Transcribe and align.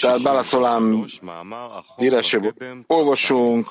Tehát 0.00 0.22
Balaszolám 0.22 1.04
írásában 1.98 2.84
olvasunk, 2.86 3.66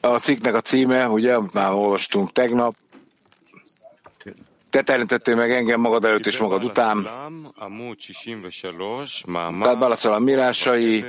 a 0.00 0.18
cikknek 0.18 0.54
a 0.54 0.60
címe, 0.60 1.08
ugye, 1.08 1.38
már 1.52 1.72
olvastunk 1.72 2.32
tegnap, 2.32 2.74
te 4.70 4.82
teremtettél 4.82 5.34
meg 5.34 5.50
engem 5.50 5.80
magad 5.80 6.04
előtt 6.04 6.26
és 6.26 6.38
magad 6.38 6.64
után. 6.64 7.08
Tehát 9.62 9.78
Balaszolám 9.78 10.28
írásai, 10.28 11.04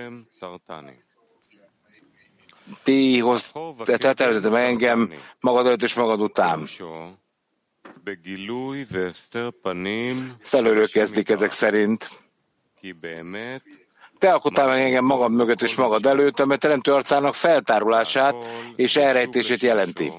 ti 2.84 3.20
hoz, 3.20 3.52
te 3.84 3.98
teremtettél 4.14 4.50
meg 4.52 4.64
engem 4.64 5.12
magad 5.40 5.66
előtt 5.66 5.84
és 5.84 5.94
magad 5.94 6.22
után. 6.22 6.68
Felőről 10.40 10.88
kezdik 10.88 11.30
ezek 11.30 11.52
szerint. 11.52 12.10
Te 14.18 14.32
alkottál 14.32 14.68
meg 14.68 14.80
engem 14.80 15.06
magam 15.06 15.34
mögött 15.34 15.62
és 15.62 15.76
magad 15.76 16.06
előtt, 16.06 16.40
amely 16.40 16.58
teremtő 16.58 16.94
arcának 16.94 17.36
feltárulását 17.36 18.36
és 18.76 18.96
elrejtését 18.96 19.62
jelenti. 19.62 20.12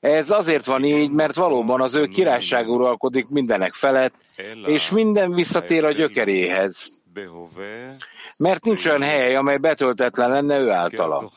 Ez 0.00 0.30
azért 0.30 0.64
van 0.64 0.84
így, 0.84 1.10
mert 1.10 1.34
valóban 1.34 1.80
az 1.80 1.94
ő 1.94 2.06
királyság 2.06 2.68
uralkodik 2.68 3.28
mindenek 3.28 3.72
felett, 3.72 4.14
és 4.66 4.90
minden 4.90 5.34
visszatér 5.34 5.84
a 5.84 5.92
gyökeréhez. 5.92 7.02
Mert 8.36 8.64
nincs 8.64 8.86
olyan 8.86 9.02
hely, 9.02 9.34
amely 9.34 9.56
betöltetlen 9.56 10.30
lenne 10.30 10.58
ő 10.58 10.70
általa. 10.70 11.30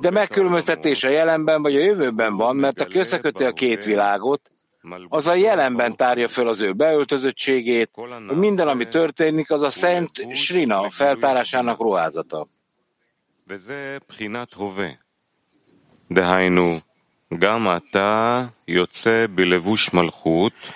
De 0.00 0.10
megkülönböztetés 0.10 1.04
a 1.04 1.08
jelenben 1.08 1.62
vagy 1.62 1.76
a 1.76 1.80
jövőben 1.80 2.36
van, 2.36 2.56
mert 2.56 2.80
aki 2.80 2.98
összeköti 2.98 3.44
a 3.44 3.52
két 3.52 3.84
világot, 3.84 4.50
az 5.08 5.26
a 5.26 5.34
jelenben 5.34 5.96
tárja 5.96 6.28
föl 6.28 6.48
az 6.48 6.60
ő 6.60 6.72
beöltözöttségét, 6.72 7.90
hogy 8.26 8.36
minden, 8.36 8.68
ami 8.68 8.88
történik, 8.88 9.50
az 9.50 9.62
a 9.62 9.70
Szent 9.70 10.34
Srina 10.34 10.90
feltárásának 10.90 11.80
ruházata. 11.80 12.46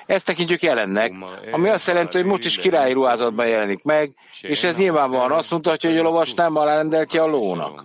Ezt 0.06 0.25
tekintjük 0.25 0.62
jelennek, 0.62 1.12
ami 1.50 1.69
azt 1.69 1.86
jelenti, 1.86 2.17
hogy 2.17 2.27
most 2.27 2.45
is 2.45 2.56
királyi 2.56 2.92
ruházatban 2.92 3.47
jelenik 3.47 3.83
meg, 3.84 4.14
és 4.41 4.62
ez 4.64 4.77
nyilvánvalóan 4.77 5.33
azt 5.33 5.50
mutatja, 5.50 5.91
hogy 5.91 5.98
a 5.98 6.03
lovas 6.03 6.34
nem 6.34 6.56
alárendeltje 6.56 7.23
a 7.23 7.27
lónak. 7.27 7.84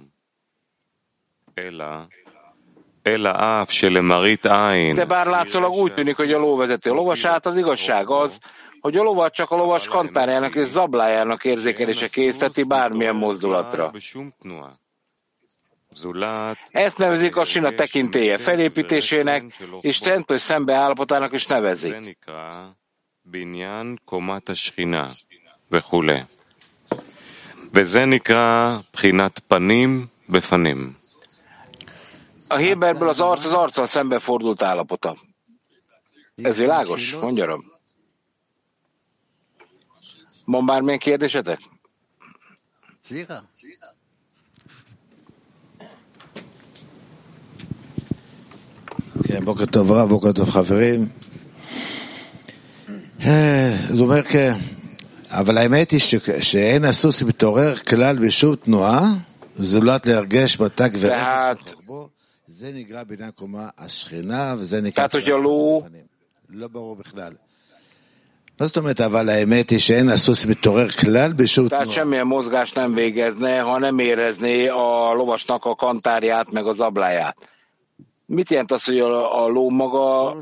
De 4.95 5.05
bár 5.05 5.25
látszólag 5.27 5.73
úgy 5.73 5.93
tűnik, 5.93 6.15
hogy 6.15 6.31
a 6.31 6.37
ló 6.37 6.55
vezeti 6.55 6.89
a 6.89 6.93
lovasát, 6.93 7.45
az 7.45 7.57
igazság 7.57 8.09
az, 8.09 8.39
hogy 8.79 8.97
a 8.97 9.03
lovat 9.03 9.33
csak 9.33 9.51
a 9.51 9.55
lovas 9.55 9.87
kantárjának 9.87 10.55
és 10.55 10.67
zablájának 10.67 11.45
érzékelése 11.45 12.07
készteti 12.07 12.63
bármilyen 12.63 13.15
mozdulatra. 13.15 13.91
Ezt 16.71 16.97
nevezik 16.97 17.35
a 17.35 17.45
sina 17.45 17.73
tekintélye 17.73 18.37
felépítésének, 18.37 19.43
Istentől 19.81 20.37
szembe 20.37 20.73
állapotának 20.73 21.33
is 21.33 21.45
nevezik. 21.45 22.17
A 32.47 32.55
Héberből 32.55 33.09
az 33.09 33.19
arc 33.19 33.45
az 33.45 33.51
arccal 33.51 33.85
szembefordult 33.85 34.61
állapota. 34.61 35.15
Ez 36.35 36.57
világos, 36.57 37.13
mondjarom. 37.13 37.65
Van 40.45 40.65
bármilyen 40.65 40.99
kérdésetek? 40.99 41.59
Szia. 43.01 43.49
כן, 49.23 49.45
בוקר 49.45 49.65
טוב 49.65 49.91
רב, 49.91 50.09
בוקר 50.09 50.31
טוב 50.31 50.49
חברים. 50.49 51.07
זה 53.19 53.99
אומר 53.99 54.23
כן, 54.23 54.53
אבל 55.29 55.57
האמת 55.57 55.91
היא 55.91 55.99
שאין 56.41 56.85
הסוס 56.85 57.23
מתעורר 57.23 57.75
כלל 57.75 58.17
בשום 58.17 58.55
תנועה, 58.55 59.13
זולת 59.55 60.07
להרגש 60.07 60.61
בתג 60.61 60.89
ורפש 60.99 61.71
רוחבו. 61.71 62.09
זה 62.47 62.71
נקרא 62.73 63.03
בעניין 63.03 63.31
קומה 63.31 63.69
השכינה, 63.77 64.55
וזה 64.57 64.81
נקרא... 64.81 65.07
לא 66.49 66.67
ברור 66.67 66.95
בכלל. 66.95 67.33
מה 68.59 68.67
זאת 68.67 68.77
אומרת, 68.77 69.01
אבל 69.01 69.29
האמת 69.29 69.69
היא 69.69 69.79
שאין 69.79 70.09
הסוס 70.09 70.45
מתעורר 70.45 70.89
כלל 70.89 71.33
בשום 71.33 71.69
תנועה. 71.69 71.85
Tehát 71.85 71.93
semmilyen 71.93 72.27
mozgást 72.27 72.75
nem 72.75 72.93
végezne, 72.93 73.61
ha 73.61 73.77
nem 73.77 73.99
érezné 73.99 74.67
a 74.67 75.13
lovasnak 75.13 75.65
a 75.65 75.75
kantárját, 75.75 76.51
meg 76.51 76.67
az 76.67 76.79
abláját. 76.79 77.56
Mit 78.29 78.49
jelent 78.49 78.71
az, 78.71 78.83
hogy 78.83 78.99
a, 78.99 79.43
a 79.43 79.47
ló 79.47 79.69
maga, 79.69 80.35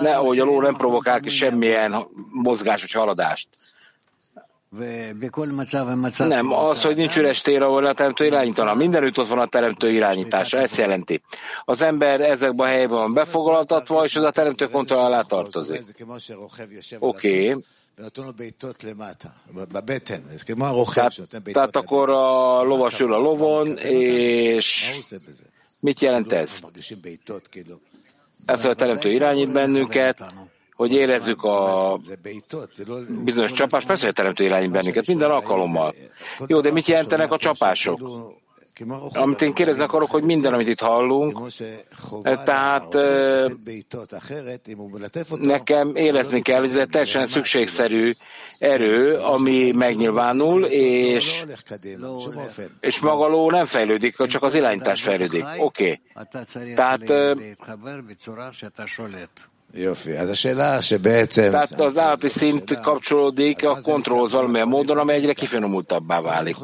ne, 0.00 0.14
hogy 0.14 0.38
a 0.38 0.44
ló 0.44 0.60
nem 0.60 0.74
provokál 0.74 1.20
ki 1.20 1.28
semmilyen 1.28 2.06
mozgás 2.32 2.80
vagy 2.80 2.92
haladást? 2.92 3.48
Nem, 6.28 6.52
az, 6.52 6.82
hogy 6.82 6.96
nincs 6.96 7.16
üres 7.16 7.40
tér, 7.40 7.62
ahol 7.62 7.84
a 7.84 7.92
teremtő 7.92 8.24
irányítana. 8.24 8.74
Mindenütt 8.74 9.18
ott 9.18 9.26
van 9.26 9.38
a 9.38 9.46
teremtő 9.46 9.90
irányítása, 9.90 10.58
ezt 10.58 10.76
jelenti. 10.76 11.22
Az 11.64 11.80
ember 11.80 12.20
ezekben 12.20 12.66
a 12.66 12.70
helyben 12.70 12.98
van 12.98 13.12
befoglaltatva, 13.12 14.04
és 14.04 14.16
az 14.16 14.22
a 14.22 14.30
teremtő 14.30 14.68
kontroll 14.68 15.04
alá 15.04 15.20
tartozik. 15.20 15.82
Oké. 16.98 17.50
Okay. 17.50 17.64
Tehát, 20.94 21.42
tehát 21.52 21.76
akkor 21.76 22.10
a 22.10 22.62
lovas 22.62 23.00
ül 23.00 23.14
a 23.14 23.18
lovon, 23.18 23.76
és 23.78 24.90
mit 25.80 26.00
jelent 26.00 26.32
ez? 26.32 26.60
Ez 28.46 28.64
a 28.64 28.74
teremtő 28.74 29.10
irányít 29.10 29.52
bennünket, 29.52 30.24
hogy 30.72 30.92
érezzük 30.92 31.42
a 31.42 31.98
bizonyos 33.24 33.52
csapást, 33.52 33.86
persze, 33.86 34.02
hogy 34.02 34.10
a 34.10 34.16
teremtő 34.16 34.44
irányít 34.44 34.70
bennünket, 34.70 35.06
minden 35.06 35.30
alkalommal. 35.30 35.94
Jó, 36.46 36.60
de 36.60 36.72
mit 36.72 36.86
jelentenek 36.86 37.32
a 37.32 37.38
csapások? 37.38 38.00
Amit 39.12 39.42
én 39.42 39.52
kérdezni 39.52 39.82
akarok, 39.82 40.10
hogy 40.10 40.22
minden, 40.22 40.52
amit 40.52 40.68
itt 40.68 40.80
hallunk, 40.80 41.40
tehát 42.44 42.96
nekem 45.36 45.96
érezni 45.96 46.42
kell, 46.42 46.60
hogy 46.60 46.70
ez 46.70 46.76
egy 46.76 46.88
teljesen 46.88 47.26
szükségszerű 47.26 48.10
erő, 48.58 49.14
ami 49.14 49.72
megnyilvánul, 49.72 50.64
és, 50.64 51.44
és 52.80 53.00
maga 53.00 53.26
ló 53.26 53.50
nem 53.50 53.66
fejlődik, 53.66 54.16
csak 54.26 54.42
az 54.42 54.54
irányítás 54.54 55.02
fejlődik. 55.02 55.44
Oké. 55.58 56.00
Okay. 56.14 56.74
Tehát 56.74 57.10
tehát 61.34 61.80
az 61.80 61.98
állati 61.98 62.28
szint 62.28 62.80
kapcsolódik 62.80 63.64
a 63.64 63.78
kontrollhoz 63.82 64.32
valamilyen 64.32 64.68
módon, 64.68 64.98
amely 64.98 65.16
egyre 65.16 65.32
kifinomultabbá 65.32 66.20
válik. 66.20 66.56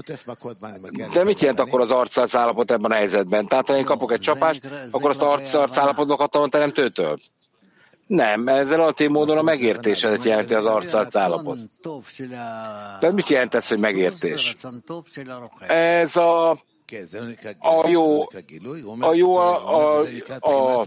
De 1.13 1.25
mit 1.25 1.41
jelent 1.41 1.61
akkor 1.61 1.81
az 1.81 1.91
arccal 1.91 2.27
állapot 2.33 2.71
ebben 2.71 2.91
a 2.91 2.95
helyzetben? 2.95 3.47
Tehát, 3.47 3.67
ha 3.67 3.77
én 3.77 3.85
kapok 3.85 4.13
egy 4.13 4.21
csapást, 4.21 4.61
akkor 4.91 5.11
azt 5.11 5.23
arc 5.23 5.77
állapotba 5.77 6.17
kaptam 6.17 6.43
a 6.43 6.49
teremtőtől? 6.49 7.19
Nem, 8.07 8.49
ez 8.49 8.71
relatív 8.71 9.09
módon 9.09 9.39
a 9.39 9.43
megértésedet 9.43 10.25
jelenti 10.25 10.55
az 10.55 10.67
arcát 10.67 11.17
állapot. 11.17 11.59
De 13.01 13.13
mit 13.13 13.29
jelent 13.29 13.55
ez, 13.55 13.69
hogy 13.69 13.79
megértés? 13.79 14.55
Ez 15.67 16.17
a 16.17 16.57
a 17.59 17.89
jó, 17.89 18.23
a 19.01 19.15
jó, 19.15 19.37
a, 19.37 20.01
a, 20.01 20.07
a 20.41 20.87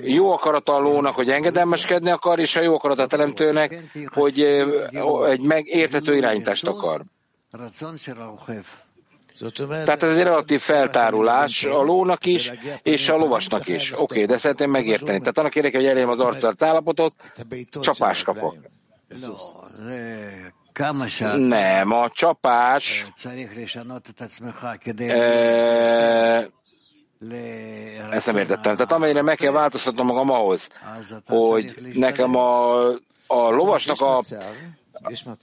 jó 0.00 0.30
akarat 0.30 0.68
a 0.68 0.78
lónak, 0.78 1.14
hogy 1.14 1.30
engedelmeskedni 1.30 2.10
akar, 2.10 2.38
és 2.38 2.56
a 2.56 2.60
jó 2.60 2.74
akarat 2.74 2.98
a 2.98 3.06
teremtőnek, 3.06 3.82
hogy 4.06 4.40
egy 5.26 5.40
megértető 5.40 6.16
irányítást 6.16 6.66
akar. 6.66 7.02
Tehát 9.68 10.02
ez 10.02 10.16
egy 10.16 10.22
relatív 10.22 10.60
feltárulás 10.60 11.64
a 11.64 11.82
lónak 11.82 12.26
is, 12.26 12.52
és 12.82 13.08
a 13.08 13.16
lovasnak 13.16 13.68
is. 13.68 13.92
Oké, 13.92 14.02
okay, 14.02 14.24
de 14.24 14.38
szeretném 14.38 14.70
megérteni. 14.70 15.18
Tehát 15.18 15.38
annak 15.38 15.54
érdeke, 15.54 15.76
hogy 15.76 15.86
elérjem 15.86 16.08
az 16.08 16.20
arcát 16.20 16.62
állapotot, 16.62 17.14
csapást 17.80 18.24
kapok. 18.24 18.56
Nem, 21.36 21.92
a 21.92 22.08
csapás 22.10 23.06
e, 24.96 26.48
ezt 28.10 28.26
nem 28.26 28.36
értettem. 28.36 28.74
Tehát 28.74 28.92
amennyire 28.92 29.22
meg 29.22 29.36
kell 29.36 29.52
változtatnom 29.52 30.06
magam 30.06 30.30
ahhoz, 30.30 30.68
hogy 31.26 31.74
nekem 31.94 32.36
a, 32.36 32.78
a 33.26 33.48
lovasnak 33.50 34.00
a 34.00 34.20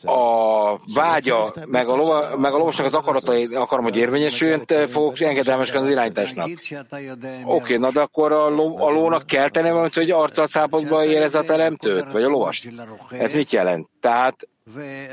a 0.03 0.79
vágya, 0.93 1.53
meg 1.65 1.87
a, 1.87 1.95
lova, 1.95 2.37
meg 2.37 2.53
a 2.53 2.57
lovasnak 2.57 2.85
az 2.85 2.93
akaratai 2.93 3.55
akarom, 3.55 3.83
hogy 3.83 3.97
érvényesüljön, 3.97 4.65
fogok 4.87 5.19
engedelmeskedni 5.19 5.85
az 5.85 5.91
irányításnak. 5.91 6.47
Oké, 6.47 7.43
okay, 7.43 7.77
na 7.77 7.91
de 7.91 7.99
akkor 7.99 8.31
a, 8.31 8.49
ló, 8.49 8.83
a 8.83 8.89
lónak 8.89 9.25
kell 9.25 9.49
tenni 9.49 9.69
valamit, 9.69 9.93
hogy 9.93 10.11
arccal 10.11 10.47
szápodba 10.47 11.05
érez 11.05 11.35
a 11.35 11.43
teremtőt, 11.43 12.11
vagy 12.11 12.23
a 12.23 12.27
lovas? 12.27 12.67
Ez 13.09 13.33
mit 13.33 13.51
jelent? 13.51 13.89
Tehát 13.99 14.47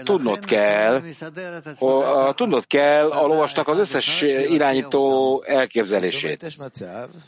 tudnod 0.04 0.44
kell, 0.44 1.02
tudnod 2.34 2.66
kell 2.66 3.10
a 3.10 3.26
lovasnak 3.26 3.68
az 3.68 3.78
összes 3.78 4.22
irányító 4.48 5.42
elképzelését. 5.46 6.56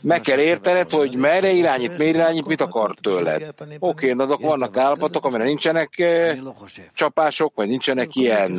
Meg 0.01 0.21
kell 0.21 0.39
értened, 0.39 0.89
hogy 0.89 1.15
merre 1.15 1.51
irányít, 1.51 1.97
miért 1.97 2.15
irányít, 2.15 2.47
mit 2.47 2.61
akar 2.61 2.93
tőled. 3.01 3.53
Oké, 3.79 4.11
de 4.11 4.25
vannak 4.25 4.77
állapotok, 4.77 5.25
amire 5.25 5.43
nincsenek 5.43 6.03
csapások, 6.93 7.55
vagy 7.55 7.67
nincsenek 7.67 8.15
ilyen... 8.15 8.51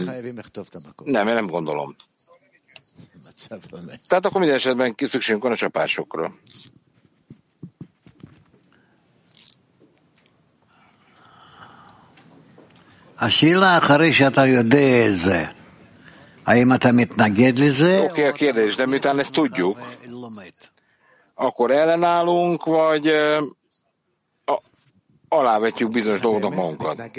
Nem, 1.04 1.28
én 1.28 1.34
nem 1.34 1.46
gondolom. 1.46 1.96
Tehát 4.08 4.26
akkor 4.26 4.40
minden 4.40 4.56
esetben 4.56 4.94
szükségünk 4.98 5.42
van 5.42 5.52
a 5.52 5.56
csapásokra. 5.56 6.34
Oké, 17.98 18.06
okay, 18.10 18.24
a 18.24 18.32
kérdés, 18.32 18.74
de 18.74 18.86
miután 18.86 19.19
ezt 19.19 19.32
tudjuk, 19.32 19.78
akkor 21.34 21.70
ellenállunk, 21.70 22.64
vagy 22.64 23.08
uh, 23.08 23.42
alávetjük 25.28 25.90
bizonyos 25.90 26.20
dolgoknak 26.20 26.54
magunkat. 26.54 27.10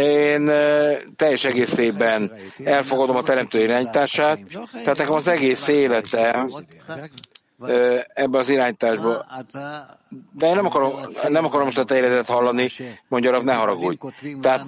Én 0.00 0.46
teljes 1.16 1.44
egészében 1.44 2.32
elfogadom 2.64 3.16
a 3.16 3.22
teremtő 3.22 3.60
irányítását, 3.62 4.40
tehát 4.72 4.98
nekem 4.98 5.14
az 5.14 5.26
egész 5.26 5.68
életem 5.68 6.50
ebbe 8.14 8.38
az 8.38 8.48
irányításba. 8.48 9.26
De 10.32 10.46
én 10.46 10.54
nem 10.54 10.66
akarom, 10.66 10.92
nem 11.28 11.44
akarom 11.44 11.64
most 11.64 11.78
a 11.78 11.84
te 11.84 12.22
hallani, 12.26 12.70
mondja 13.08 13.30
Rav, 13.30 13.44
ne 13.44 13.54
haragudj. 13.54 14.06
Tehát 14.40 14.66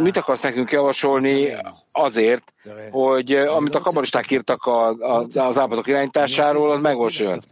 mit 0.00 0.16
akarsz 0.16 0.40
nekünk 0.40 0.70
javasolni 0.70 1.56
azért, 1.92 2.52
hogy 2.90 3.32
amit 3.32 3.74
a 3.74 3.80
kabalisták 3.80 4.30
írtak 4.30 4.64
a, 4.64 4.88
az 4.88 5.38
állapotok 5.38 5.86
irányításáról, 5.86 6.70
az 6.70 6.80
megvalósuljon? 6.80 7.42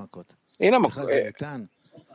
Én 0.57 0.71
nem 0.71 0.85
akarok, 0.85 1.11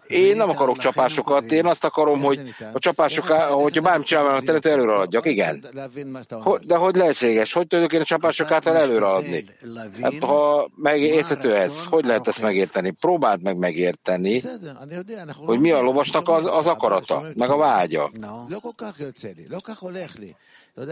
én 0.09 0.35
nem 0.35 0.49
akarok 0.49 0.77
csapásokat, 0.77 1.51
én 1.51 1.65
azt 1.65 1.83
akarom, 1.83 2.21
hogy 2.21 2.53
a 2.73 2.79
csapások, 2.79 3.25
hogyha 3.49 3.81
bármit 3.81 4.07
csinálom, 4.07 4.33
a 4.33 4.39
terület 4.39 4.65
előre 4.65 4.93
adjak, 4.93 5.25
igen. 5.25 5.63
De 6.61 6.75
hogy 6.75 6.95
lehetséges? 6.95 7.53
Hogy 7.53 7.67
tudok 7.67 7.93
én 7.93 8.01
a 8.01 8.03
csapások 8.03 8.51
által 8.51 8.77
előre 8.77 9.05
adni? 9.05 9.45
Hát, 10.01 10.19
ha 10.19 10.69
megérthető 10.75 11.55
ez, 11.55 11.85
hogy 11.85 12.05
lehet 12.05 12.27
ezt 12.27 12.41
megérteni? 12.41 12.91
Próbáld 12.91 13.43
meg 13.43 13.57
megérteni, 13.57 14.41
hogy 15.45 15.59
mi 15.59 15.71
a 15.71 15.81
lovasnak 15.81 16.29
az, 16.29 16.45
az 16.45 16.67
akarata, 16.67 17.23
meg 17.35 17.49
a 17.49 17.57
vágya. 17.57 18.11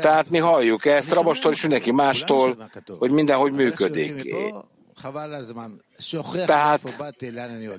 Tehát 0.01 0.29
mi 0.29 0.37
halljuk 0.37 0.85
ezt 0.85 1.13
Rabostól 1.13 1.51
és 1.51 1.61
mindenki 1.61 1.91
mástól, 1.91 2.69
hogy 2.99 3.11
mindenhogy 3.11 3.51
működik. 3.51 4.35
Tehát 6.45 6.81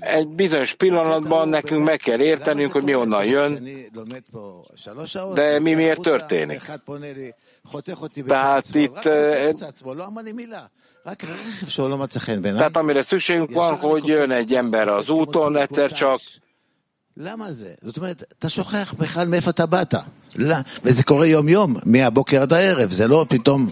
egy 0.01 0.29
bizonyos 0.29 0.75
pillanatban 0.75 1.49
nekünk 1.49 1.85
meg 1.85 1.99
kell 1.99 2.21
értenünk, 2.21 2.73
hogy 2.73 2.83
mi 2.83 2.95
onnan 2.95 3.25
jön, 3.25 3.69
de 5.35 5.59
mi 5.59 5.75
miért 5.75 6.01
történik. 6.01 6.63
Tehát 8.27 8.75
itt 8.75 9.07
tehát 12.57 12.77
amire 12.77 13.03
szükségünk 13.03 13.53
van, 13.53 13.77
hogy 13.77 14.07
jön 14.07 14.31
egy 14.31 14.55
ember 14.55 14.89
az 14.89 15.11
úton, 15.11 15.57
egyszer 15.57 15.93
csak, 15.93 16.21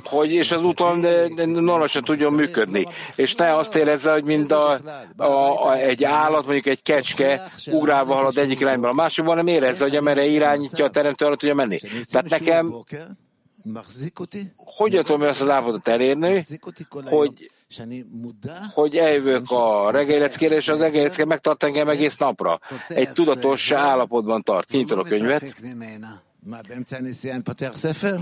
hogy 0.05 0.31
és 0.31 0.51
ezúton 0.51 1.05
normálisan 1.45 2.05
tudjon 2.05 2.33
működni. 2.33 2.87
És 3.15 3.35
ne 3.35 3.57
azt 3.57 3.75
érezze, 3.75 4.13
hogy 4.13 4.25
mind 4.25 4.51
a, 4.51 4.81
a, 5.17 5.67
a, 5.69 5.77
egy 5.77 6.05
állat, 6.05 6.45
mondjuk 6.45 6.67
egy 6.67 6.83
kecske 6.83 7.49
ugrálva 7.71 8.15
halad 8.15 8.39
egyik 8.39 8.61
irányba 8.61 8.89
a 8.89 8.93
másikban, 8.93 9.37
hanem 9.37 9.55
érezze, 9.55 9.85
hogy 9.85 9.97
amerre 9.97 10.25
irányítja 10.25 10.85
a 10.85 10.91
teremtő 10.91 11.25
alatt 11.25 11.39
tudja 11.39 11.55
menni. 11.55 11.79
Tehát 12.11 12.29
nekem 12.29 12.75
hogyan 14.57 15.05
tudom 15.05 15.23
ezt 15.23 15.43
az 15.43 15.49
állapotot 15.49 15.89
elérni, 15.89 16.45
hogy 17.05 17.51
hogy 18.75 18.97
eljövök 18.97 19.51
a 19.51 19.91
reggeleckére, 19.91 20.57
és 20.57 20.69
az 20.69 20.79
reggelecke 20.79 21.25
megtart 21.25 21.63
engem 21.63 21.89
egész 21.89 22.17
napra. 22.17 22.61
Egy 22.89 23.13
tudatos 23.13 23.71
állapotban 23.71 24.43
tart. 24.43 24.69
Kinyitom 24.69 24.99
a 24.99 25.03
könyvet, 25.03 25.55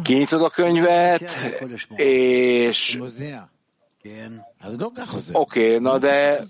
kinyitod 0.02 0.42
a 0.42 0.50
könyvet, 0.50 1.22
és 1.96 2.98
oké, 5.32 5.66
okay, 5.66 5.78
na 5.78 5.98
de 5.98 6.40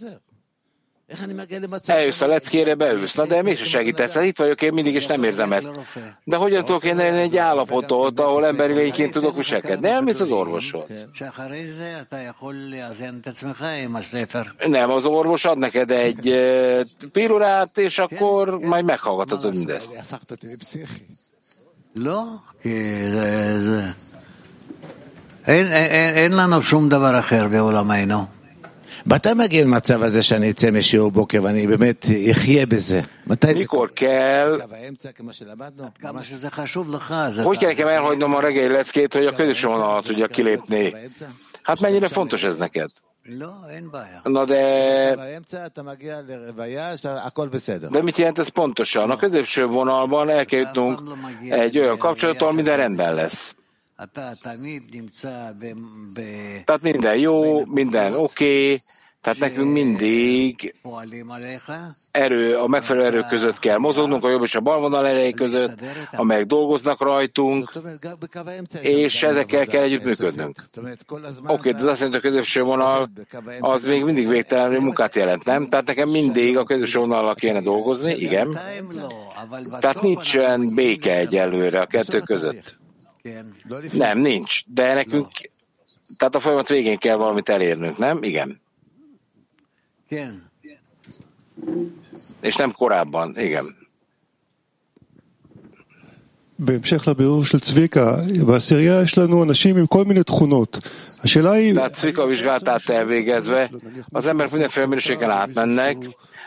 Eljössz 1.87 2.21
a 2.21 2.27
leckére, 2.27 2.75
beülsz. 2.75 3.15
Na 3.15 3.27
de 3.27 3.43
mégse 3.43 3.65
segítesz. 3.65 4.13
Hát 4.13 4.25
itt 4.25 4.39
vagyok 4.39 4.63
én 4.63 4.73
mindig, 4.73 4.95
és 4.95 5.07
nem 5.07 5.25
érzem 5.25 5.53
ezt. 5.53 5.69
De 6.25 6.37
hogyan 6.37 6.65
tudok 6.65 6.85
én 6.85 6.99
elérni 6.99 7.21
egy 7.21 7.37
állapotot, 7.37 8.21
ahol 8.21 8.47
emberi 8.47 8.73
lényként 8.73 9.13
tudok 9.13 9.37
viselkedni? 9.37 9.89
Elmész 9.89 10.21
az 10.21 10.31
orvoshoz. 10.31 10.85
Nem, 14.67 14.91
az 14.91 15.05
orvos 15.05 15.45
ad 15.45 15.59
neked 15.59 15.91
egy 15.91 16.35
pirurát, 17.13 17.79
és 17.79 17.99
akkor 17.99 18.59
majd 18.59 18.85
meghallgatod 18.85 19.55
mindezt. 19.55 19.91
אין 25.48 26.34
לנו 26.34 26.64
שום 26.64 26.90
דבר 26.90 27.20
אחר 27.20 27.48
בעולמנו. 27.48 28.40
מתי 29.06 29.30
מגיע 29.36 29.64
למצב 29.64 30.04
הזה 30.04 30.24
שאני 30.24 30.52
אצא 30.52 30.72
משיעור 30.72 31.12
בוקר 31.12 31.44
ואני 31.44 31.68
באמת 31.68 32.06
אחיה 32.32 32.66
בזה? 32.66 33.02
מתי 33.28 33.54
זה 33.54 33.66
קורה? 33.66 33.88
Hogy 37.44 37.58
kell 37.58 37.70
nekem 37.70 37.88
elhagynom 37.88 38.36
a 38.36 38.40
reggeli 38.40 38.74
leckét, 38.74 39.14
hogy 39.14 39.26
a 39.26 39.32
közös 39.36 39.62
vonalat 39.62 40.04
tudja 40.04 40.28
kilépni? 40.28 40.94
Hát 41.64 41.80
mennyire 41.80 42.08
fontos 42.08 42.44
ez 42.44 42.56
neked? 42.56 42.90
Na 44.23 44.45
de... 44.45 45.15
De 47.91 48.03
mit 48.03 48.17
jelent 48.17 48.39
ez 48.39 48.49
pontosan? 48.49 49.11
A 49.11 49.17
középső 49.17 49.67
vonalban 49.67 50.31
el 50.31 50.45
kell 50.45 50.61
jutnunk 50.61 51.01
egy 51.49 51.79
olyan 51.79 51.99
kapcsolattól, 51.99 52.53
minden 52.53 52.77
rendben 52.77 53.15
lesz. 53.15 53.55
Tehát 56.65 56.83
minden 56.83 57.17
jó, 57.17 57.65
minden 57.65 58.15
oké, 58.15 58.65
okay, 58.65 58.81
tehát 59.25 59.39
nekünk 59.39 59.73
mindig 59.73 60.75
erő, 62.11 62.57
a 62.57 62.67
megfelelő 62.67 63.07
erők 63.07 63.27
között 63.27 63.59
kell 63.59 63.79
mozognunk, 63.79 64.25
a 64.25 64.31
jobb 64.31 64.43
és 64.43 64.55
a 64.55 64.61
bal 64.61 64.81
vonal 64.81 65.07
erejé 65.07 65.31
között, 65.31 65.79
amelyek 66.13 66.47
dolgoznak 66.47 67.03
rajtunk, 67.03 67.73
és 68.81 69.23
ezekkel 69.23 69.67
kell 69.67 69.83
együtt 69.83 70.05
működnünk. 70.05 70.57
Oké, 71.47 71.71
de 71.71 71.77
az 71.77 71.85
azt 71.85 72.01
jelenti, 72.01 72.27
a 72.27 72.31
közösső 72.31 72.63
vonal 72.63 73.11
az 73.61 73.85
még 73.85 74.05
mindig 74.05 74.29
végtelen 74.29 74.83
munkát 74.83 75.15
jelent, 75.15 75.45
nem? 75.45 75.69
Tehát 75.69 75.87
nekem 75.87 76.09
mindig 76.09 76.57
a 76.57 76.65
közösső 76.65 76.99
vonallal 76.99 77.35
kéne 77.35 77.61
dolgozni, 77.61 78.15
igen. 78.15 78.59
Tehát 79.81 80.03
nincsen 80.03 80.75
béke 80.75 81.17
egyelőre 81.17 81.81
a 81.81 81.87
kettő 81.87 82.19
között. 82.19 82.77
Nem, 83.93 84.19
nincs. 84.19 84.61
De 84.67 84.95
nekünk, 84.95 85.29
tehát 86.17 86.35
a 86.35 86.41
folyamat 86.41 86.69
végén 86.69 86.97
kell 86.97 87.17
valamit 87.17 87.49
elérnünk, 87.49 87.99
nem? 87.99 88.23
Igen. 88.23 88.63
És 92.42 92.56
nem 92.56 92.72
korábban, 92.72 93.38
igen. 93.38 93.66
בהמשך 96.60 97.08
לבירור 97.08 97.46
של 97.46 97.60
צביקה, 97.60 98.16
בעשירייה 98.46 99.02
יש 99.02 99.18
לנו 99.18 99.44
אנשים 99.44 99.78
עם 99.78 99.88
כל 99.88 100.06
מיני 100.06 100.24
תכונות. 100.24 100.80
השאלה 101.24 101.52
היא... 101.52 101.76
Tehát 101.76 101.96
Cvika 101.96 102.26
vizsgálatát 102.26 102.90
elvégezve, 102.90 103.70
az 104.12 104.26
emberek 104.26 104.52
mindenféle 104.52 104.86
minőségen 104.86 105.30
átmennek, 105.30 105.98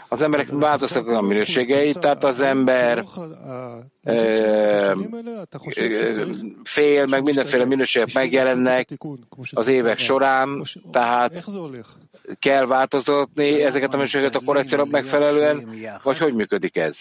az 0.08 0.22
emberek 0.22 0.48
változtak 0.50 1.08
a 1.08 1.20
minőségeit, 1.20 1.98
tehát 1.98 2.24
az 2.24 2.40
ember 2.40 3.04
fél, 6.64 7.06
meg 7.06 7.22
mindenféle 7.22 7.64
minőségek 7.64 8.12
megjelennek 8.14 8.88
az 9.50 9.68
évek 9.68 9.98
során, 9.98 10.62
tehát 10.90 11.44
kell 12.39 12.65
változtatni 12.65 13.61
ezeket 13.63 13.93
a 13.93 13.95
minőségeket 13.95 14.35
a 14.35 14.45
korrekciónak 14.45 14.89
megfelelően, 14.89 15.69
vagy 16.03 16.17
hogy 16.17 16.33
működik 16.33 16.75
ez? 16.75 16.97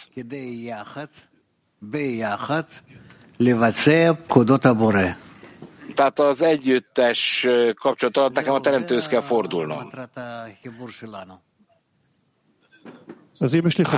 Tehát 5.94 6.18
az 6.18 6.42
együttes 6.42 7.46
kapcsolat 7.74 8.16
alatt 8.16 8.34
nekem 8.34 8.54
a 8.54 8.60
teremtőhöz 8.60 9.06
kell 9.06 9.20
fordulnom. 9.20 9.90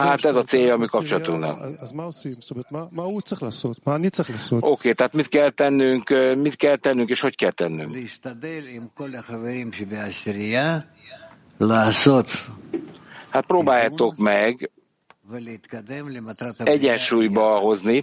Hát 0.02 0.24
ez 0.24 0.36
a 0.36 0.42
célja 0.42 0.74
a 0.74 0.76
mi 0.76 0.86
kapcsolatunknak. 0.86 1.60
Oké, 4.62 4.72
okay, 4.72 4.94
tehát 4.94 5.14
mit 5.14 5.28
kell 5.28 5.50
tennünk, 5.50 6.14
mit 6.36 6.56
kell 6.56 6.76
tennünk 6.76 7.08
és 7.08 7.20
hogy 7.20 7.36
kell 7.36 7.50
tennünk? 7.50 7.90
Hát 13.28 13.46
próbáljátok 13.46 14.16
meg 14.16 14.70
egyensúlyba 16.64 17.58
hozni 17.58 18.02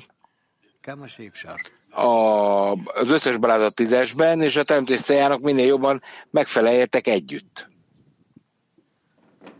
a, 1.95 2.71
az 2.71 3.11
összes 3.11 3.37
balázat 3.37 3.75
tízesben, 3.75 4.41
és 4.41 4.55
a 4.55 4.63
teremtés 4.63 5.01
céljának 5.01 5.41
minél 5.41 5.65
jobban 5.65 6.01
megfeleljetek 6.29 7.07
együtt. 7.07 7.69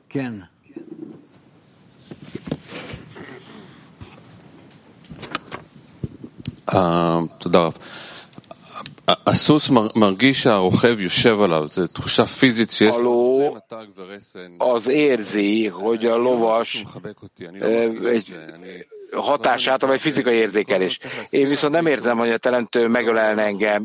Ken. 0.07 0.49
תודה 7.38 7.60
רב. 7.60 7.76
הסוס 9.26 9.70
מרגיש 9.96 10.42
שהרוכב 10.42 11.00
יושב 11.00 11.40
עליו, 11.42 11.68
זו 11.68 11.86
תחושה 11.86 12.26
פיזית 12.26 12.70
שיש 12.70 12.96
לו 12.96 13.54
az 14.60 14.88
érzi, 14.88 15.66
hogy 15.66 16.06
a 16.06 16.16
lovas 16.16 16.82
egy 18.12 18.36
hatását, 19.12 19.80
vagy 19.80 20.00
fizikai 20.00 20.36
érzékelés. 20.36 20.98
Én 21.30 21.48
viszont 21.48 21.72
nem 21.72 21.86
értem, 21.86 22.18
hogy 22.18 22.30
a 22.30 22.38
teremtő 22.38 22.88
megölelne 22.88 23.42
engem. 23.42 23.84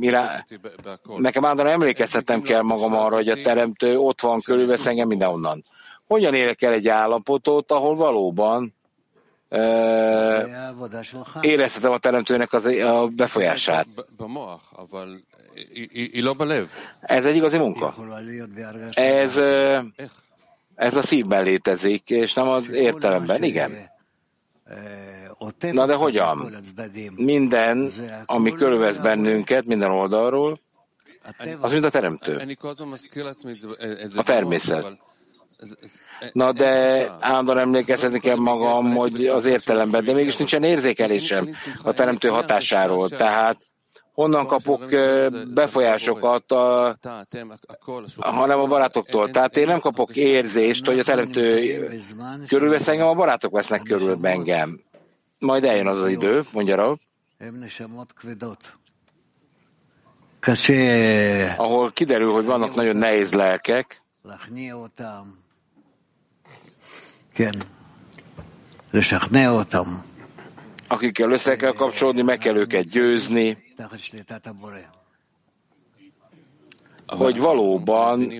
Nekem 1.17 1.43
állandóan 1.45 1.69
emlékeztetnem 1.69 2.41
kell 2.41 2.61
magam 2.61 2.93
arra, 2.93 3.15
hogy 3.15 3.29
a 3.29 3.41
teremtő 3.41 3.97
ott 3.97 4.21
van, 4.21 4.41
körülvesz 4.41 4.85
engem 4.85 5.07
mindenonnan. 5.07 5.63
Hogyan 6.07 6.33
élek 6.33 6.61
el 6.61 6.73
egy 6.73 6.87
állapotot, 6.87 7.71
ahol 7.71 7.95
valóban 7.95 8.73
érezhetem 11.40 11.92
a 11.92 11.98
teremtőnek 11.98 12.52
az, 12.52 12.64
a 12.64 13.08
befolyását. 13.16 13.86
Ez 17.00 17.24
egy 17.24 17.36
igazi 17.36 17.58
munka. 17.58 17.94
Ez, 18.94 19.36
ez 20.74 20.96
a 20.96 21.02
szívben 21.02 21.44
létezik, 21.44 22.10
és 22.10 22.32
nem 22.32 22.48
az 22.48 22.70
értelemben. 22.70 23.42
Igen. 23.42 23.90
Na 25.72 25.86
de 25.86 25.94
hogyan? 25.94 26.54
Minden, 27.14 27.90
ami 28.24 28.52
körülvesz 28.52 28.96
bennünket, 28.96 29.64
minden 29.64 29.90
oldalról, 29.90 30.58
az 31.60 31.72
mind 31.72 31.84
a 31.84 31.90
teremtő. 31.90 32.56
A 34.16 34.22
természet. 34.22 35.08
Na 36.32 36.52
de 36.52 37.04
állandóan 37.20 37.58
emlékezni 37.58 38.20
kell 38.20 38.36
magam, 38.36 38.94
hogy 38.94 39.26
az 39.26 39.44
értelemben, 39.44 40.04
de 40.04 40.12
mégis 40.12 40.36
nincsen 40.36 40.62
érzékelésem 40.62 41.48
a 41.84 41.92
teremtő 41.92 42.28
hatásáról. 42.28 43.08
Tehát 43.08 43.56
honnan 44.12 44.46
kapok 44.46 44.84
befolyásokat, 45.54 46.52
a, 46.52 46.96
hanem 48.16 48.58
a 48.58 48.66
barátoktól. 48.66 49.30
Tehát 49.30 49.56
én 49.56 49.66
nem 49.66 49.80
kapok 49.80 50.16
érzést, 50.16 50.86
hogy 50.86 50.98
a 50.98 51.04
teremtő 51.04 51.88
körülvesz 52.48 52.88
engem, 52.88 53.06
a 53.06 53.14
barátok 53.14 53.52
vesznek 53.52 53.82
körül 53.82 54.18
engem. 54.22 54.80
Majd 55.38 55.64
eljön 55.64 55.86
az 55.86 55.98
az 55.98 56.08
idő, 56.08 56.42
mondja 56.52 56.76
Rav. 56.76 56.96
Ahol 61.56 61.90
kiderül, 61.92 62.32
hogy 62.32 62.44
vannak 62.44 62.74
nagyon 62.74 62.96
nehéz 62.96 63.32
lelkek, 63.32 63.99
akikkel 70.90 71.30
össze 71.30 71.56
kell 71.56 71.72
kapcsolódni, 71.72 72.22
meg 72.22 72.38
kell 72.38 72.56
őket 72.56 72.84
győzni, 72.84 73.58
hogy 77.06 77.38
valóban 77.38 78.32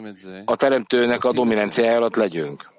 a 0.45 0.57
teremtőnek 0.57 1.25
a 1.25 1.33
dominanciája 1.33 1.97
alatt 1.97 2.17
legyünk. 2.17 2.71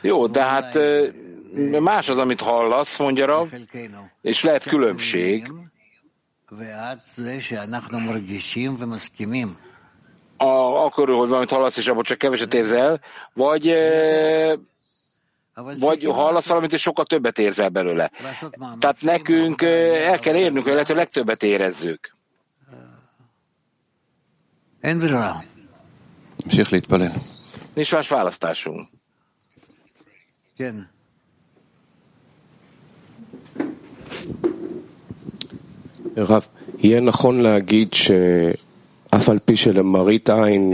Jó, 0.00 0.26
de 0.26 0.42
hát 0.42 0.78
más 1.80 2.08
az, 2.08 2.18
amit 2.18 2.40
hallasz, 2.40 2.98
mondja 2.98 3.26
Rav, 3.26 3.48
és 4.22 4.42
lehet 4.42 4.62
különbség 4.64 5.52
a, 10.38 10.84
akkor, 10.84 11.08
hogy 11.08 11.28
valamit 11.28 11.50
hallasz, 11.50 11.76
és 11.76 11.86
abban 11.86 12.02
csak 12.02 12.18
keveset 12.18 12.54
érzel, 12.54 13.00
vagy, 13.32 13.74
vagy 15.78 16.04
hallasz 16.04 16.46
valamit, 16.46 16.72
és 16.72 16.80
sokkal 16.80 17.04
többet 17.04 17.38
érzel 17.38 17.68
belőle. 17.68 18.10
Tehát 18.78 19.02
nekünk 19.02 19.62
el 19.62 20.18
kell 20.18 20.34
érnünk, 20.34 20.64
hogy 20.64 20.72
lehető 20.72 20.94
legtöbbet 20.94 21.42
érezzük. 21.42 22.16
Nincs 27.74 27.92
más 27.92 28.08
választásunk. 28.08 28.88
רב, 30.56 30.88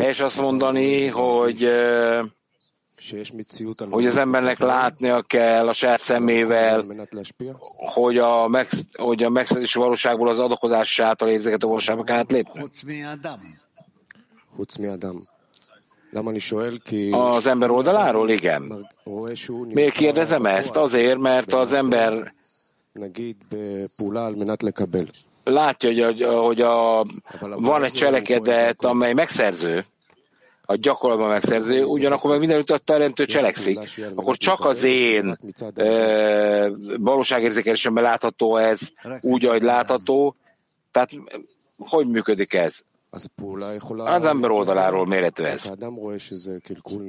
És 0.00 0.20
azt 0.20 0.40
mondani, 0.40 1.06
hogy 1.06 1.68
hogy 3.90 4.06
az 4.06 4.16
embernek 4.16 4.58
látnia 4.58 5.22
kell 5.22 5.68
a 5.68 5.72
saját 5.72 6.00
szemével, 6.00 6.84
hogy 7.76 8.18
a, 8.18 8.48
meg, 8.48 8.68
hogy 8.92 9.22
a 9.22 9.28
megszerzési 9.28 9.78
valóságból 9.78 10.28
az 10.28 10.38
adakozás 10.38 10.98
által 10.98 11.28
érzéket 11.28 11.62
a 11.62 11.66
valóságba 11.66 12.02
kell 12.02 12.24
lépni. 12.28 12.60
Az 17.12 17.46
ember 17.46 17.70
oldaláról? 17.70 18.30
Igen. 18.30 18.88
Miért 19.74 19.94
kérdezem 19.96 20.46
ezt? 20.46 20.76
Azért, 20.76 21.18
mert 21.18 21.52
az 21.52 21.72
ember 21.72 22.32
látja, 25.44 26.04
hogy, 26.04 26.22
a, 26.22 26.40
hogy 26.42 26.60
a, 26.60 27.06
van 27.40 27.84
egy 27.84 27.92
cselekedet, 27.92 28.84
amely 28.84 29.12
megszerző, 29.12 29.84
a 30.66 30.74
gyakorlatban 30.76 31.28
megszerző, 31.28 31.84
ugyanakkor 31.84 32.30
meg 32.30 32.38
mindenütt 32.38 32.70
a 32.70 32.78
teremtő 32.78 33.26
cselekszik, 33.26 33.78
akkor 34.14 34.36
csak 34.36 34.64
az 34.64 34.82
én 34.82 35.38
e, 35.74 36.68
valóságérzékelésemben 36.98 38.02
látható 38.02 38.56
ez 38.56 38.80
úgy, 39.20 39.44
ahogy 39.44 39.62
látható. 39.62 40.36
Tehát 40.90 41.10
hogy 41.78 42.08
működik 42.08 42.54
ez? 42.54 42.78
Az 44.06 44.24
ember 44.24 44.50
oldaláról 44.50 45.06
méretű 45.06 45.42
ez. 45.42 45.66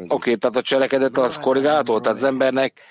Oké, 0.03 0.13
okay, 0.13 0.35
tehát 0.35 0.55
a 0.55 0.61
cselekedet 0.61 1.17
az 1.17 1.37
korrigálható, 1.39 1.99
tehát 1.99 2.17
az 2.17 2.23
embernek 2.23 2.81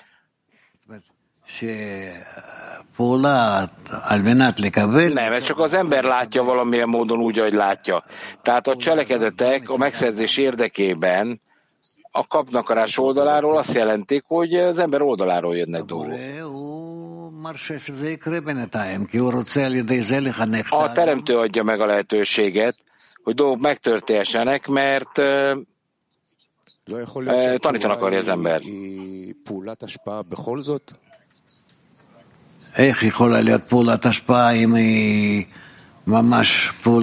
nem, 5.13 5.33
ez 5.33 5.43
csak 5.43 5.59
az 5.59 5.73
ember 5.73 6.03
látja 6.03 6.43
valamilyen 6.43 6.89
módon 6.89 7.19
úgy, 7.19 7.39
ahogy 7.39 7.53
látja. 7.53 8.03
Tehát 8.41 8.67
a 8.67 8.75
cselekedetek 8.75 9.69
a 9.69 9.77
megszerzés 9.77 10.37
érdekében 10.37 11.41
a 12.11 12.27
kapnakarás 12.27 12.97
oldaláról 12.97 13.57
azt 13.57 13.73
jelentik, 13.73 14.23
hogy 14.27 14.53
az 14.53 14.77
ember 14.77 15.01
oldaláról 15.01 15.57
jönnek 15.57 15.83
dolgok. 15.83 16.19
A 20.69 20.91
teremtő 20.91 21.37
adja 21.37 21.63
meg 21.63 21.79
a 21.79 21.85
lehetőséget, 21.85 22.77
hogy 23.23 23.35
dolgok 23.35 23.59
megtörténjenek, 23.59 24.67
mert 24.67 25.11
tanítani 27.59 27.93
akarja 27.93 28.19
az 28.19 28.27
ember. 28.27 28.61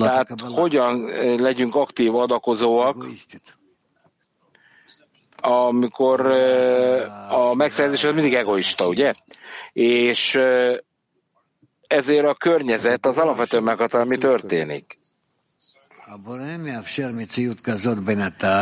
Tehát 0.09 0.41
hogyan 0.41 1.05
legyünk 1.37 1.75
aktív 1.75 2.15
adakozóak, 2.15 3.07
amikor 5.41 6.27
a 7.29 7.55
megszerzés 7.55 8.05
az 8.05 8.15
mindig 8.15 8.35
egoista, 8.35 8.87
ugye? 8.87 9.15
És 9.73 10.39
ezért 11.87 12.27
a 12.27 12.35
környezet 12.35 13.07
az 13.07 13.19
alapvetően 13.19 13.63
meghatározza, 13.63 14.15
mi 14.15 14.17
történik. 14.17 14.99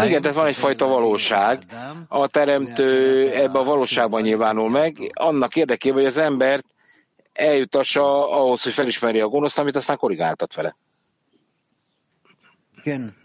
Igen, 0.06 0.22
tehát 0.22 0.36
van 0.36 0.46
egyfajta 0.46 0.86
valóság, 0.86 1.62
a 2.08 2.28
teremtő 2.28 3.30
ebbe 3.30 3.58
a 3.58 3.64
valóságban 3.64 4.22
nyilvánul 4.22 4.70
meg, 4.70 5.10
annak 5.14 5.56
érdekében, 5.56 5.98
hogy 5.98 6.06
az 6.06 6.16
embert 6.16 6.64
eljutassa 7.33 8.29
ahhoz, 8.29 8.63
hogy 8.63 8.73
felismerje 8.73 9.23
a 9.23 9.27
gonoszt, 9.27 9.57
amit 9.57 9.75
aztán 9.75 9.97
korrigáltat 9.97 10.53
vele. 10.53 10.75
Igen. 12.83 13.15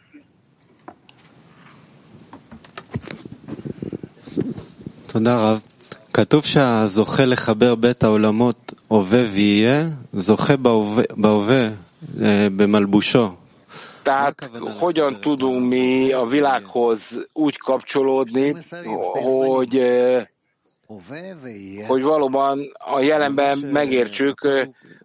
תודה 5.06 5.34
רב. 5.36 5.62
כתוב 6.12 6.44
שהזוכה 6.44 7.24
לחבר 7.24 7.74
בית 7.74 8.02
העולמות 8.02 8.74
הווה 8.88 9.22
ויהיה, 9.32 9.84
זוכה 10.12 10.56
בהווה, 10.56 11.04
בהווה 11.16 11.68
במלבושו. 12.56 13.36
Tehát 14.04 14.50
hogyan 14.78 15.20
tudunk 15.20 15.68
mi 15.68 16.12
a 16.12 16.24
világhoz 16.24 17.00
úgy 17.32 17.56
kapcsolódni, 17.56 18.54
hogy 19.22 19.82
hogy 21.86 22.02
valóban 22.02 22.72
a 22.78 23.00
jelenben 23.00 23.58
megértsük, 23.58 24.48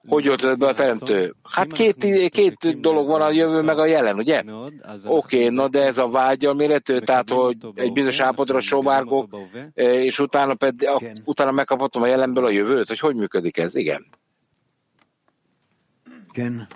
hogy 0.08 0.24
jött 0.24 0.58
be 0.58 0.68
a 0.68 0.74
teremtő. 0.74 1.36
Hát 1.44 1.72
két, 1.72 2.30
két 2.30 2.80
dolog 2.82 3.08
van 3.08 3.22
a 3.22 3.32
jövő 3.32 3.62
meg 3.62 3.78
a 3.80 3.86
jelen, 3.86 4.18
ugye? 4.18 4.44
Oké, 5.06 5.38
okay, 5.38 5.50
na 5.50 5.68
de 5.68 5.86
ez 5.86 5.98
a 5.98 6.08
vágya 6.08 6.54
méretű, 6.54 7.00
tehát 7.00 7.30
hogy 7.30 7.58
egy 7.76 7.94
bizonyos 7.94 8.20
állapotra 8.20 8.60
sovárgok, 8.60 9.36
és 9.74 10.20
utána, 10.20 10.54
pedig, 10.54 10.90
utána 11.26 11.52
megkaphatom 11.52 12.02
a 12.02 12.08
jelenből 12.08 12.46
a 12.46 12.50
jövőt, 12.50 12.88
hogy 12.88 13.00
hogy 13.00 13.16
működik 13.16 13.58
ez? 13.58 13.76
Igen. 13.76 14.06
Igen. 16.32 16.68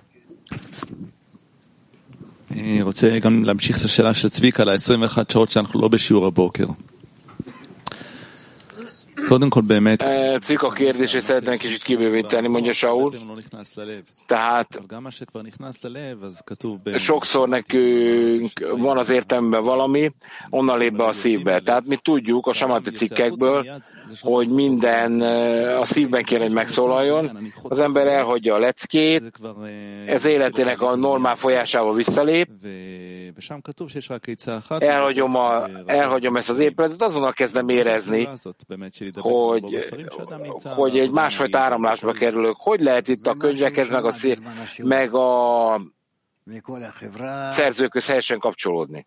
אני 2.52 2.82
רוצה 2.82 3.20
גם 3.20 3.44
להמשיך 3.44 3.78
את 3.80 3.86
השאלה 3.86 4.14
של 4.14 4.30
צביקה 4.30 4.64
על 4.64 4.70
ה-21 4.70 5.32
שעות 5.32 5.50
שאנחנו 5.50 5.82
לא 5.82 5.88
בשיעור 5.88 6.26
הבוקר. 6.26 6.66
Eh, 10.03 10.39
Cik 10.39 10.63
a 10.63 10.71
kérdését 10.71 11.23
szeretnénk 11.23 11.59
kicsit 11.59 11.83
kibővíteni, 11.83 12.49
mondja 12.49 12.73
Saul. 12.73 13.15
Tehát 14.27 14.83
sokszor 16.99 17.49
nekünk 17.49 18.51
van 18.77 18.99
az 18.99 19.11
értelemben 19.11 19.63
valami, 19.63 20.13
onnan 20.51 20.79
lép 20.79 20.93
be 20.93 21.05
a 21.05 21.13
szívbe. 21.13 21.61
Tehát 21.61 21.87
mi 21.87 21.97
tudjuk 21.97 22.47
a 22.47 22.53
samati 22.53 22.91
cikkekből, 22.91 23.67
hogy 24.21 24.49
minden 24.49 25.23
eh, 25.23 25.81
a 25.81 25.85
szívben 25.85 26.23
kéne, 26.23 26.45
hogy 26.45 26.53
megszólaljon. 26.53 27.39
Az 27.63 27.81
ember 27.81 28.07
elhagyja 28.07 28.55
a 28.55 28.59
leckét, 28.59 29.41
ez 30.07 30.25
életének 30.25 30.81
a 30.81 30.97
normál 30.97 31.37
folyásába 31.37 31.93
visszalép, 31.93 32.49
elhagyom, 34.79 35.37
a, 35.37 35.69
elhagyom 35.87 36.37
ezt 36.37 36.49
az 36.49 36.59
épületet, 36.59 37.03
azonnal 37.03 37.33
kezdem 37.33 37.69
érezni 37.69 38.29
hogy, 39.21 39.87
hogy 40.63 40.99
egy 40.99 41.11
másfajta 41.11 41.59
áramlásba 41.59 42.13
kerülök. 42.13 42.57
Hogy 42.59 42.81
lehet 42.81 43.09
itt 43.09 43.27
a 43.27 43.35
könyvekhez, 43.35 43.89
meg 43.89 44.05
a, 44.05 44.13
szé, 44.13 44.37
meg 44.77 45.15
a 45.15 45.81
szerzőköz 47.53 48.07
helyesen 48.07 48.39
kapcsolódni? 48.39 49.07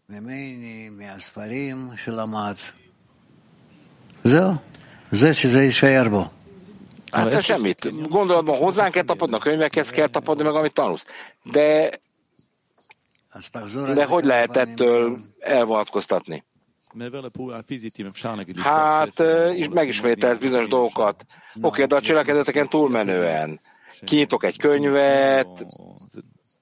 Hát 7.11 7.33
ez 7.33 7.43
semmit. 7.43 8.09
Gondolatban 8.09 8.57
hozzánk 8.57 8.91
kell 8.91 9.03
tapadni, 9.03 9.35
a 9.35 9.39
könyvekhez 9.39 9.89
kell 9.89 10.07
tapadni, 10.07 10.43
meg 10.43 10.55
amit 10.55 10.73
tanulsz. 10.73 11.05
De, 11.43 11.99
de 13.93 14.05
hogy 14.05 14.23
lehet 14.23 14.57
ettől 14.57 15.17
elvonatkoztatni? 15.39 16.43
Hát, 18.56 19.20
és 19.54 19.68
megismételsz 19.68 20.38
bizonyos 20.38 20.68
dolgokat. 20.68 21.24
Oké, 21.60 21.84
de 21.84 21.96
a 21.96 22.00
cselekedeteken 22.00 22.68
túlmenően. 22.68 23.60
Kinyitok 24.04 24.44
egy 24.44 24.56
könyvet, 24.58 25.66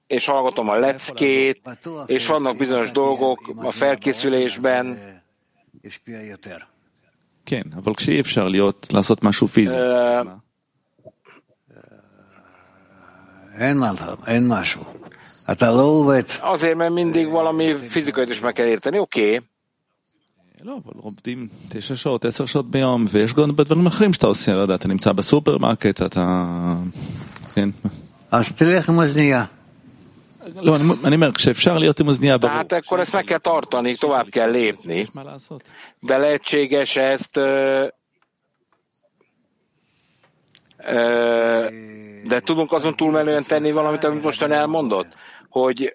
és 0.07 0.25
hallgatom 0.25 0.69
a 0.69 0.75
leckét, 0.79 1.61
és 2.05 2.27
vannak 2.27 2.57
bizonyos 2.57 2.91
dolgok 2.91 3.53
a 3.55 3.71
felkészülésben. 3.71 4.99
כן, 7.45 7.63
אבל 7.75 7.93
כשאי 7.93 8.19
אפשר 8.19 8.47
להיות, 8.47 8.93
לעשות 8.93 9.23
משהו 9.23 9.47
פיזי. 9.47 9.75
אין 13.57 13.77
מה, 13.77 13.91
אין 14.27 14.47
משהו. 14.47 14.83
אתה 15.51 15.71
לא 15.71 15.81
עובד. 15.81 16.23
Azért, 16.41 16.75
mert 16.75 16.93
mindig 16.93 17.27
valami 17.29 17.73
fizikai 17.73 18.25
is 18.29 18.39
meg 18.39 18.53
kell 18.53 18.65
érteni, 18.65 18.99
oké. 18.99 19.35
Okay. 19.35 19.39
לא, 20.63 20.77
אבל 20.85 20.93
עובדים 21.01 21.47
תשע 21.69 21.95
שעות, 21.95 22.25
עשר 22.25 22.45
שעות 22.45 22.71
ביום, 22.71 23.05
ויש 23.11 23.33
גם 23.33 23.51
דברים 23.51 23.85
אחרים 23.85 24.13
שאתה 24.13 24.27
עושה, 24.27 24.53
לא 24.53 24.61
יודע, 24.61 24.75
אתה 24.75 24.87
נמצא 24.87 25.11
בסופרמרקט, 25.11 26.01
אתה... 26.01 26.53
כן. 27.53 27.69
אז 28.31 28.51
תלך 28.51 28.89
עם 28.89 28.97
אוזנייה. 28.97 29.45
לא, 30.61 30.75
אני 31.03 31.15
אומר, 31.15 31.31
כשאפשר 31.31 31.77
להיות 31.77 31.99
עם 31.99 32.07
אוזנייה, 32.07 32.37
ברור. 32.37 32.53
Tehát 32.53 32.73
akkor 32.73 32.99
ezt 32.99 33.13
meg 33.13 33.23
kell 33.23 33.37
tartani, 33.37 33.95
tovább 33.95 34.29
kell 34.29 34.51
lépni. 34.51 35.05
De 36.03 36.17
lehetséges 36.17 36.95
ezt... 36.95 37.39
De 42.29 42.39
tudunk 42.39 42.71
azon 42.71 42.95
túlmenően 42.95 43.43
tenni 43.43 43.71
valamit, 43.71 44.03
amit 44.03 44.23
mostan 44.23 44.51
elmondott? 44.51 45.07
Hogy 45.49 45.93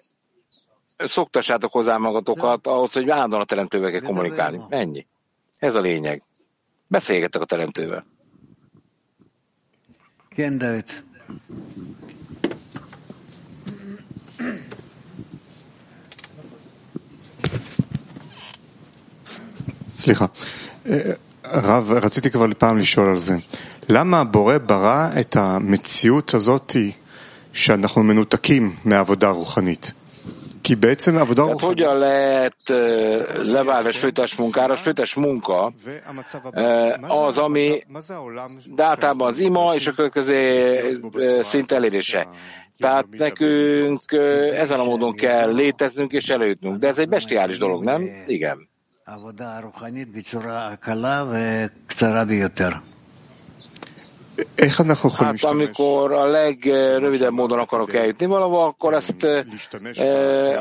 szoktassátok 0.96 1.72
hozzá 1.72 1.96
magatokat 1.96 2.66
ahhoz, 2.66 2.92
hogy 2.92 3.10
állandóan 3.10 3.42
a 3.42 3.44
teremtővel 3.44 3.90
kell 3.90 4.00
kommunikálni. 4.00 4.60
Ennyi. 4.68 5.06
Ez 5.58 5.74
a 5.74 5.80
lényeg. 5.80 6.22
Beszélgetek 6.88 7.40
a 7.40 7.44
teremtővel. 7.44 8.04
Kendelt. 10.36 11.02
סליחה. 19.92 20.26
רב, 21.44 21.92
רציתי 21.92 22.30
כבר 22.30 22.46
פעם 22.58 22.78
לשאול 22.78 23.08
על 23.08 23.16
זה. 23.16 23.36
למה 23.88 24.20
הבורא 24.20 24.58
ברא 24.58 25.08
את 25.20 25.36
המציאות 25.36 26.34
הזאת 26.34 26.76
שאנחנו 27.52 28.02
מנותקים 28.02 28.76
מהעבודה 28.84 29.28
הרוחנית? 29.28 29.92
Tehát 31.46 31.60
hogyan 31.60 31.96
lehet 31.98 32.56
leválni 33.42 33.88
a 33.88 33.92
spőtes 33.92 34.34
munkára? 34.34 34.72
A 34.72 34.76
spőtes 34.76 35.14
munka 35.14 35.72
az, 37.08 37.38
ami 37.38 37.84
de 38.74 38.84
általában 38.84 39.32
az 39.32 39.38
ima 39.38 39.74
és 39.74 39.86
a 39.86 39.92
következő 39.92 41.00
szint 41.42 41.72
elérése. 41.72 42.28
Tehát 42.78 43.06
nekünk 43.10 44.00
ezen 44.52 44.80
a 44.80 44.84
módon 44.84 45.14
kell 45.14 45.52
léteznünk 45.54 46.12
és 46.12 46.28
előjutnünk. 46.28 46.76
De 46.76 46.88
ez 46.88 46.98
egy 46.98 47.08
bestiális 47.08 47.58
dolog, 47.58 47.84
nem? 47.84 48.08
Igen. 48.26 48.68
Hát 55.16 55.44
amikor 55.44 56.12
a 56.12 56.24
legrövidebb 56.24 57.32
módon 57.32 57.58
akarok 57.58 57.94
eljutni 57.94 58.26
valahol, 58.26 58.64
akkor 58.64 58.94
ezt 58.94 59.24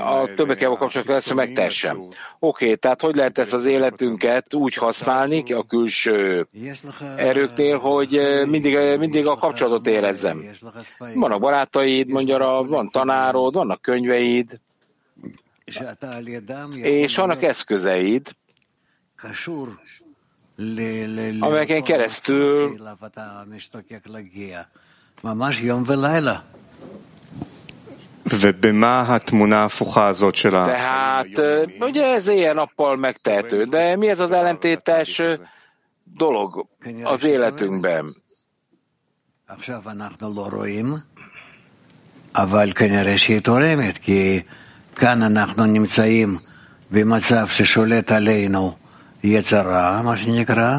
a 0.05 0.33
többekkel 0.35 0.69
kapcsolatban 0.69 1.15
lesz, 1.15 1.31
megtessem. 1.31 1.97
Oké, 1.97 2.13
okay, 2.39 2.75
tehát 2.75 3.01
hogy 3.01 3.15
lehet 3.15 3.37
ezt 3.37 3.53
az 3.53 3.65
életünket 3.65 4.53
úgy 4.53 4.73
használni 4.73 5.53
a 5.53 5.63
külső 5.63 6.47
erőknél, 7.17 7.77
hogy 7.77 8.21
mindig, 8.45 8.77
mindig 8.97 9.27
a 9.27 9.35
kapcsolatot 9.35 9.87
érezzem. 9.87 10.45
Vannak 11.13 11.39
barátaid, 11.39 12.09
mondja, 12.09 12.65
van 12.67 12.89
tanárod, 12.89 13.53
vannak 13.53 13.81
könyveid, 13.81 14.59
és 16.71 17.15
vannak 17.15 17.43
eszközeid, 17.43 18.27
amelyeken 21.40 21.82
keresztül 21.82 22.76
Tehát, 30.66 31.26
ugye 31.80 32.04
ez 32.04 32.26
éjjel-nappal 32.26 32.96
megtehető, 32.96 33.64
de 33.64 33.96
mi 33.96 34.08
ez 34.08 34.20
az 34.20 34.32
ellentétes 34.32 35.22
dolog 36.04 36.66
az 37.04 37.24
életünkben? 37.24 38.14
אבל 42.34 42.72
כנראה 42.72 43.18
שהיא 43.18 43.40
תורמת, 43.40 43.98
כי 43.98 44.40
כאן 44.96 45.22
אנחנו 45.22 45.66
נמצאים 45.66 46.38
במצב 46.90 47.48
ששולט 47.48 48.12
עלינו 48.12 48.76
יצרה, 49.24 50.02
מה 50.02 50.16
שנקרא, 50.16 50.78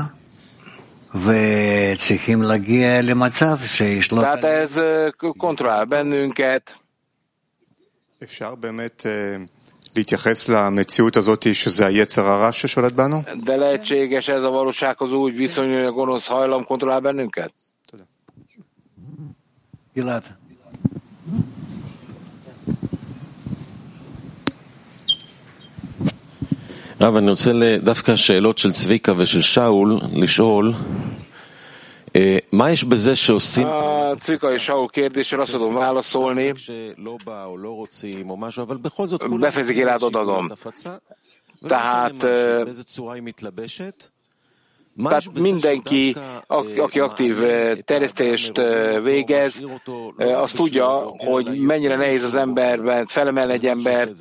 וצריכים 1.15 2.41
להגיע 2.41 3.01
למצב 3.01 3.57
שישלוט... 3.65 4.23
Tehát 4.23 4.43
ez 4.43 4.79
kontroll 5.37 5.85
bennünket. 5.89 6.71
אפשר 8.23 8.55
באמת 8.55 9.05
להתייחס 9.95 10.49
למציאות 10.49 11.17
הזאת 11.17 11.55
שזה 11.55 11.85
היצר 11.85 12.25
הרע 12.27 12.51
ששולט 12.51 12.93
bánu? 12.93 13.23
De 13.43 13.57
lehetséges 13.57 14.27
ez 14.27 14.43
a 14.43 14.49
valósághoz 14.49 15.11
úgy 15.11 15.35
viszonyulni, 15.35 15.77
hogy 15.77 15.85
a 15.85 15.91
gonosz 15.91 16.27
hajlam 16.27 16.63
kontrollál 16.63 16.99
bennünket? 16.99 17.51
Gilad. 19.93 20.23
רב, 27.02 27.16
אני 27.16 27.30
רוצה 27.30 27.52
דווקא 27.82 28.16
שאלות 28.16 28.58
של 28.58 28.72
צביקה 28.72 29.12
ושל 29.16 29.40
שאול 29.40 29.98
לשאול 30.14 30.72
מה 32.52 32.70
יש 32.70 32.84
בזה 32.84 33.16
שעושים... 33.16 33.66
A 33.66 34.14
Cvika 34.24 34.48
és 34.56 34.66
Saul 34.66 34.90
kérdésre 34.92 35.42
azt 35.42 35.52
tudom 35.52 35.74
válaszolni. 35.74 36.52
שלא 36.56 37.16
בא 37.24 37.44
או 37.44 37.58
לא 37.58 37.68
רוצים 37.68 38.30
או 38.30 38.36
משהו, 38.36 38.62
אבל 38.62 38.76
בכל 38.76 39.06
זאת 39.06 39.22
Befejezik 39.22 39.76
életod 39.76 40.14
adom. 40.14 40.70
Tehát, 41.68 42.12
tehát 44.96 45.38
mindenki, 45.38 46.16
aki, 46.46 47.00
aktív 47.00 47.42
eh, 47.42 47.76
terjesztést 47.76 48.58
eh, 48.58 49.02
végez, 49.02 49.66
eh, 50.16 50.42
azt 50.42 50.56
tudja, 50.56 51.12
hogy 51.16 51.60
mennyire 51.60 51.96
nehéz 51.96 52.24
az 52.24 52.34
emberben 52.34 53.06
felemelni 53.06 53.52
egy 53.52 53.66
embert, 53.66 54.12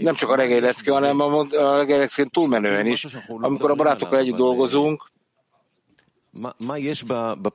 nem 0.00 0.14
csak 0.14 0.30
a 0.30 0.36
reggelilecke, 0.36 0.92
hanem 0.92 1.20
a, 1.20 1.46
reggelileckén 1.76 2.28
túlmenően 2.28 2.86
is. 2.86 3.06
Amikor 3.28 3.70
a 3.70 3.74
barátokkal 3.74 4.18
együtt 4.18 4.36
dolgozunk, 4.36 5.10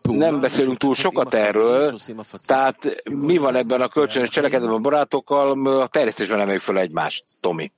nem 0.04 0.40
beszélünk 0.40 0.78
túl 0.78 0.96
sokat 0.96 1.34
erről, 1.34 1.98
tehát 2.46 3.04
mi 3.04 3.38
van 3.38 3.56
ebben 3.56 3.82
a 3.82 3.88
kölcsönös 3.88 4.30
cselekedetben 4.30 4.78
a 4.78 4.82
barátokkal, 4.82 5.68
a 5.82 5.88
terjesztésben 5.88 6.40
emeljük 6.40 6.62
fel 6.62 6.80
egymást, 6.80 7.24
Tomi. 7.40 7.72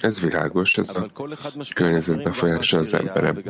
Ez 0.00 0.20
világos, 0.20 0.76
ez 0.78 0.88
a 0.88 1.10
környezet 1.74 2.22
befolyása 2.22 2.76
az 2.76 2.94
emberem. 2.94 3.42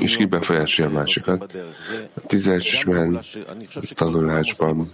És 0.00 0.16
ki 0.16 0.24
befolyásolja 0.24 0.90
a 0.90 0.94
másikat. 0.94 1.54
A 2.14 2.20
tízesben, 2.26 3.14
a 3.74 3.80
tanulásban. 3.94 4.90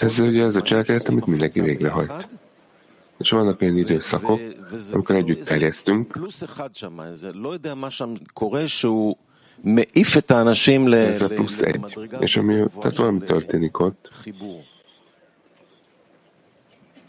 Ez 0.00 0.18
ugye 0.18 0.44
az 0.44 0.56
a 0.56 0.62
cselekedet, 0.62 1.08
amit 1.08 1.26
mindenki 1.26 1.60
végrehajt. 1.60 2.38
És 3.18 3.30
vannak 3.30 3.60
olyan 3.60 3.76
időszakok, 3.76 4.40
amikor 4.92 5.14
együtt 5.14 5.44
terjesztünk, 5.44 6.06
ez 10.98 11.22
a 11.22 11.28
plusz 11.28 11.60
egy. 11.60 11.98
És 12.18 12.36
ami, 12.36 12.64
tehát 12.80 12.96
valami 12.96 13.18
történik 13.18 13.78
ott, 13.78 14.10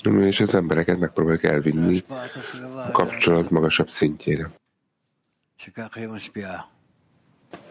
és 0.04 0.40
az 0.40 0.56
embereket 0.56 1.00
megpróbáljuk 1.00 1.44
elvinni 1.44 2.04
a 2.88 2.92
kapcsolat 2.92 3.50
magasabb 3.50 3.90
szintjére. 3.90 4.52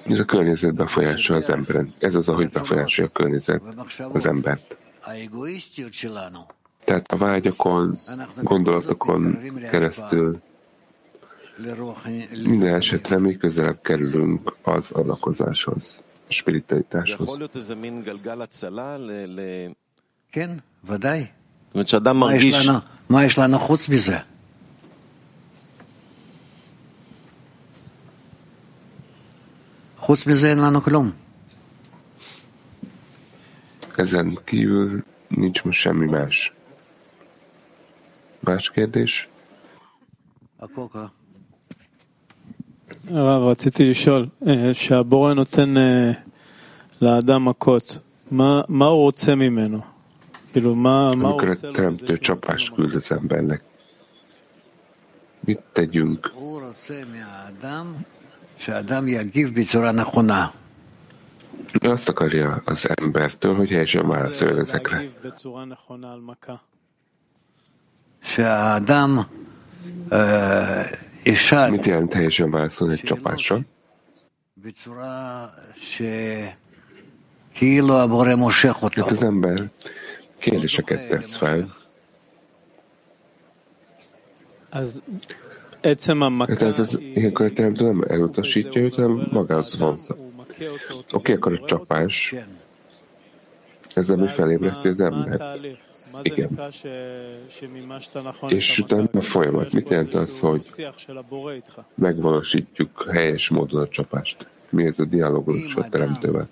Ez 0.07 0.19
a 0.19 0.25
környezet 0.25 0.75
befolyásolja 0.75 1.43
az 1.43 1.51
emberen. 1.51 1.93
Ez 1.99 2.15
az, 2.15 2.29
ahogy 2.29 2.51
befolyásolja 2.51 3.11
a 3.15 3.19
környezet 3.19 3.63
az 4.13 4.27
embert. 4.27 4.77
Tehát 6.85 7.13
a 7.13 7.17
vágyakon, 7.17 7.95
gondolatokon 8.43 9.39
keresztül 9.71 10.41
minden 12.44 12.74
esetre 12.74 13.18
mi 13.20 13.38
közelebb 13.38 13.82
kerülünk 13.82 14.56
az 14.64 14.92
adakozáshoz, 14.92 16.02
a 16.30 16.34
spiritualitáshoz. 16.34 17.28
כן, 20.32 20.50
ודאי. 20.84 21.26
זאת 21.68 21.74
אומרת 21.74 21.88
שאדם 21.88 22.18
מה 22.18 22.36
יש 22.36 22.44
מרגיש... 22.44 22.68
לנו- 22.68 22.80
מה 23.10 23.24
יש 23.26 23.38
לנו 23.40 23.60
חוץ 23.60 23.90
מזה? 23.90 24.18
חוץ 29.98 30.28
מזה 30.28 30.50
אין 30.50 30.58
לנו 30.58 30.82
כלום. 30.82 31.12
Ezen 33.98 34.30
kívül 34.48 35.02
nincs 35.32 35.60
most 35.66 35.82
semmi 35.84 36.08
más. 36.16 36.36
Más 38.48 38.70
kérdés? 38.76 39.14
הקוקה. 40.60 41.06
הרב, 43.10 43.48
רציתי 43.48 43.90
לשאול, 43.90 44.28
אה, 44.48 44.74
שהבורא 44.74 45.34
נותן 45.34 45.78
אה, 45.78 46.12
לאדם 47.02 47.46
מכות, 47.46 47.98
מה, 48.32 48.62
מה 48.68 48.86
הוא 48.86 49.02
רוצה 49.02 49.36
ממנו? 49.36 49.82
כאילו, 50.52 50.76
מה, 50.76 51.16
מה 51.16 51.28
הוא 51.28 51.42
Amikor 51.42 51.46
a 51.46 51.50
עושה 51.50 51.68
לו 51.68 51.74
teremtő 51.74 52.06
בזה 52.06 52.08
שהוא 52.08 52.18
csapást 52.18 52.74
küld 52.76 52.96
az 52.96 53.12
embernek, 53.12 53.62
mit 55.48 55.60
tegyünk? 55.74 56.32
הוא 56.34 56.62
רוצה 56.62 57.02
מהאדם 57.14 57.94
שהאדם 58.58 59.08
יגיב 59.08 59.60
בצורה 59.60 59.92
נכונה. 59.92 60.48
Ő 61.84 61.90
azt 61.92 62.10
akarja 62.10 62.62
az 62.66 62.86
embertől, 63.02 63.56
hogy 63.56 63.70
helyesen 63.70 64.08
válaszoljon 64.08 64.60
ezekre. 64.60 64.98
להגיב 64.98 65.16
בצורה 65.24 65.66
נכונה 65.66 66.14
על 66.14 66.20
מכה? 66.20 66.56
שהאדם 68.22 69.18
אה, 70.12 70.84
ישאל 71.13 71.13
Mit 71.71 71.85
jelent 71.87 72.13
helyesen 72.13 72.51
válaszolni 72.51 72.93
egy 72.93 73.01
csapásra? 73.01 73.61
Mert 79.07 79.21
az 79.21 79.23
ember 79.23 79.71
kérdéseket 80.39 81.09
tesz 81.09 81.37
fel. 81.37 81.77
Az 84.71 85.03
tehát 86.55 86.79
az, 86.79 86.99
ilyenkor 87.15 87.47
a 87.47 87.53
teremtő 87.53 87.85
nem 87.85 88.05
elutasítja 88.09 88.81
őt, 88.83 88.95
hanem 88.95 89.27
magához 89.31 89.79
vonza. 89.79 90.17
Oké, 91.13 91.33
akkor 91.33 91.53
a 91.53 91.67
csapás, 91.67 92.35
ezzel 93.95 94.17
mi 94.17 94.29
felébreszti 94.29 94.89
az 94.89 95.01
embert. 95.01 95.43
התהליך? 96.14 96.14
מה 96.14 96.22
זה 96.24 96.36
Igen. 96.36 96.54
נקרא 96.54 96.72
ש- 96.72 96.86
שמימשת 97.50 98.18
נכון 98.18 98.50
És 98.52 98.82
את 98.86 98.92
המכה? 98.92 99.04
utána 99.04 99.20
a 99.20 99.34
folyamat. 99.34 99.68
יש 99.68 99.76
Mit 99.76 99.84
פה 99.84 99.90
jelent 99.96 100.16
az, 100.16 100.28
איזשהו 100.28 100.50
hogy 100.50 100.64
שיח 100.64 100.98
של 100.98 101.18
הבורא 101.18 101.52
איתך. 101.54 101.82
megvalósítjuk 101.98 103.04
helyes 103.12 103.50
módon 103.50 103.82
a 103.82 103.88
csapást? 103.88 104.48
Mi 104.72 104.86
ez 104.86 105.00
a 105.00 105.06
dialógus 105.06 105.76
a 105.76 105.90
teremtővel? 105.90 106.48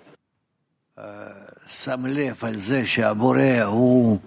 שם 1.68 2.06
לב 2.06 2.36
על 2.44 2.56
זה 2.58 2.86
שהבורא 2.86 3.62
הוא 3.62 4.18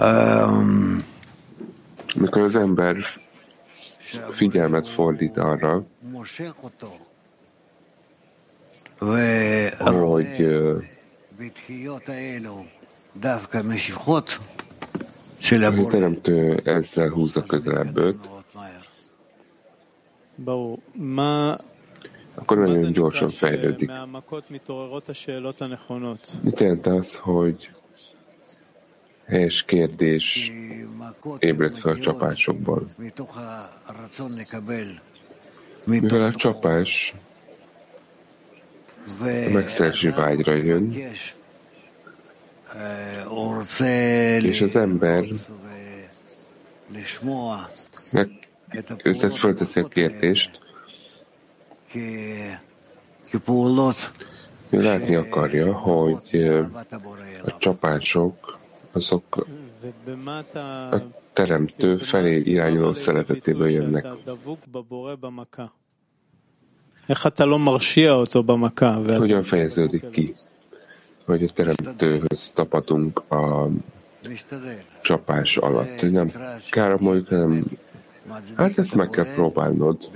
אמ, 0.00 1.00
Mikor 2.16 2.42
az 2.42 2.54
ember 2.54 2.96
figyelmet 4.30 4.88
fordít 4.88 5.36
arra, 5.38 5.82
מושך 6.02 6.52
אותו. 6.62 6.96
hogy 8.98 10.46
a 15.85 15.87
teremtő 15.89 16.61
ezzel 16.63 17.09
húzza 17.09 17.43
közelebb 17.43 17.97
őt. 17.97 18.29
Akkor 22.35 22.57
nagyon 22.57 22.91
gyorsan 22.91 23.29
fejlődik. 23.29 23.91
Mit 26.41 26.59
jelent 26.59 26.85
az, 26.87 27.15
hogy 27.15 27.69
helyes 29.25 29.63
kérdés 29.63 30.51
ébred 31.39 31.77
fel 31.77 31.91
a 31.91 31.99
csapásokból? 31.99 32.87
Mivel 35.83 36.21
a 36.21 36.33
csapás 36.33 37.13
a 39.19 39.49
megszerzsi 39.49 40.09
vágyra 40.09 40.53
jön, 40.53 40.95
és 44.43 44.61
az 44.61 44.75
ember 44.75 45.25
meg, 48.11 48.29
tehát 49.01 49.37
fölteszi 49.37 49.79
a 49.79 49.87
kérdést, 49.87 50.59
ő 54.69 54.81
látni 54.81 55.15
akarja, 55.15 55.73
hogy 55.73 56.17
eh, 56.31 56.65
a 57.45 57.57
csapások 57.57 58.59
azok 58.91 59.47
a 60.91 60.97
teremtő 61.33 61.97
felé 61.97 62.39
irányuló 62.39 62.93
szeretetéből 62.93 63.69
jönnek. 63.69 64.05
Hogyan 69.17 69.43
fejeződik 69.43 70.09
ki? 70.09 70.35
hogy 71.25 71.43
a 71.43 71.47
teremtőhöz 71.53 72.51
tapadunk 72.53 73.31
a 73.31 73.69
csapás 75.01 75.57
alatt. 75.57 76.11
Nem 76.11 76.29
kár, 76.69 76.99
mondjuk 76.99 77.29
nem. 77.29 77.65
Hát 78.57 78.77
ezt 78.77 78.95
meg 78.95 79.09
kell 79.09 79.33
próbálnod. 79.33 80.09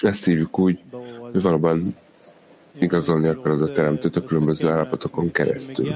Ezt 0.00 0.24
hívjuk 0.24 0.58
úgy, 0.58 0.78
hogy 1.32 1.42
valóban 1.42 1.82
igazolni 2.78 3.28
akarod 3.28 3.62
a 3.62 3.72
teremtőt 3.72 4.16
a 4.16 4.24
különböző 4.24 4.68
állapotokon 4.68 5.32
keresztül. 5.32 5.94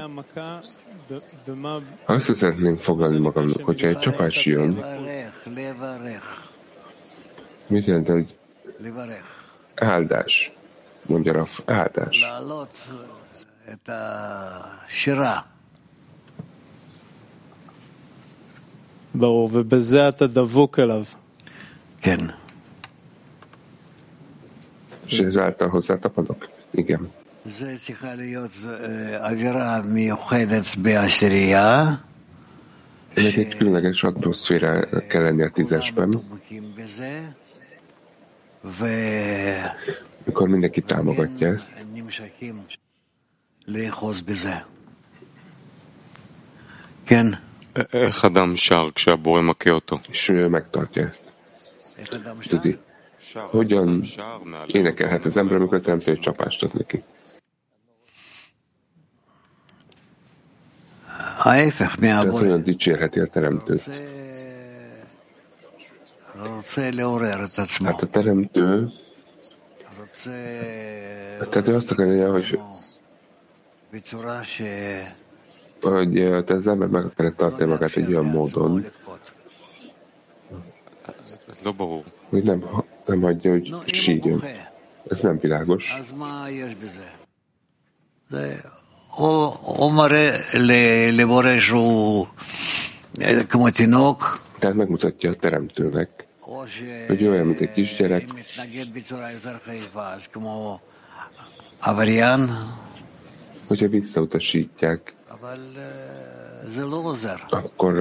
Azt 2.05 2.35
szeretném 2.35 2.77
fogadni 2.77 3.19
magamnak, 3.19 3.63
hogyha 3.63 3.87
egy 3.87 3.97
csapás 3.97 4.45
jön, 4.45 4.83
mit 7.67 7.85
jelent, 7.85 8.07
hogy 8.07 8.35
áldás? 9.75 10.51
Mondja 11.06 11.32
Raf, 11.32 11.60
áldás. 11.66 12.16
ברור, 19.14 19.50
ובזה 19.52 20.08
אתה 20.08 20.26
דבוק 20.26 20.78
אליו. 20.78 21.04
כן. 22.00 22.16
Ezáltal 25.08 25.68
hozzá 25.68 25.96
tapadok? 25.98 26.48
Igen. 26.74 27.06
זה 27.44 27.76
צריכה 27.86 28.14
להיות 28.14 28.50
אה, 28.66 29.30
אווירה 29.30 29.80
מיוחדת 29.84 30.76
בעשירייה. 30.78 31.94
Ennek 33.14 33.36
egy 33.36 33.56
különleges 33.56 34.04
atmoszféra 34.04 34.84
kell 35.08 35.22
lenni 35.22 35.42
a 35.42 35.48
tízesben, 35.48 36.10
דבוקים 36.10 36.72
בזה, 36.76 37.20
ונמשכים 38.78 40.11
mikor 40.24 40.48
mindenki 40.48 40.80
támogatja 40.80 41.48
ezt, 41.48 41.72
לאחוז 43.66 44.20
בזה. 44.20 44.56
כן, 47.06 47.26
איך 47.92 48.24
אדם 48.24 48.56
שר 48.56 48.88
כשהבורא 48.94 49.42
מכה 49.42 49.70
אותו? 49.70 49.98
és 50.08 50.28
ő 50.28 50.48
megtartja 50.48 51.02
ezt. 51.02 51.22
איך 51.98 52.12
אדם 52.12 52.42
שר? 52.42 52.50
Tuti, 52.50 52.78
hogyan 53.50 54.04
énekelhet 54.66 55.24
az 55.24 55.36
ember, 55.36 55.56
amikor 55.56 55.78
a 55.78 55.80
teremtő 55.80 56.10
egy 56.12 56.20
csapást 56.20 56.62
ad 56.62 56.74
neki? 56.74 57.02
ההפך 61.38 61.94
Tehát 61.94 62.00
מהבורא. 62.00 62.40
hogyan 62.42 62.62
dicsérheti 62.62 63.20
a 63.20 63.26
teremtőt? 63.26 63.82
רוצה 66.38 66.90
לעורר 66.90 67.44
את 67.44 67.58
עצמו. 67.58 67.86
Hát 67.86 68.02
a 68.02 68.06
teremtő, 68.06 68.70
רוצה 68.80 69.01
tehát 71.39 71.67
ő 71.67 71.75
azt 71.75 71.91
akarja, 71.91 72.31
hogy, 72.31 72.59
hogy 75.81 76.43
te 76.45 76.53
az 76.53 76.67
ember 76.67 76.87
meg 76.87 77.05
akarja 77.05 77.33
tartani 77.35 77.69
magát 77.69 77.95
egy 77.95 78.07
olyan 78.07 78.25
módon, 78.25 78.85
hogy 82.29 82.43
nem, 82.43 82.65
nem 83.05 83.21
hagyja, 83.21 83.51
hogy 83.51 83.73
sírjon. 83.85 84.43
Ez 85.09 85.19
nem 85.19 85.39
világos. 85.39 85.93
Tehát 94.59 94.75
megmutatja 94.75 95.29
a 95.29 95.35
teremtőnek, 95.35 96.22
hogy 97.07 97.25
olyan, 97.25 97.45
mint 97.45 97.59
egy 97.59 97.71
kisgyerek, 97.71 98.25
hogyha 103.67 103.87
visszautasítják, 103.87 105.13
akkor 107.49 107.93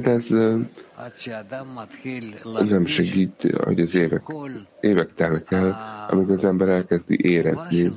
de 0.00 0.10
ez 0.10 0.26
nem 2.68 2.86
segít, 2.86 3.54
hogy 3.64 3.80
az 3.80 3.94
évek, 3.94 4.22
évek 4.80 5.14
telnek 5.14 5.50
el, 5.52 6.06
amikor 6.10 6.34
az 6.34 6.44
ember 6.44 6.68
elkezdi 6.68 7.18
érezni. 7.30 7.92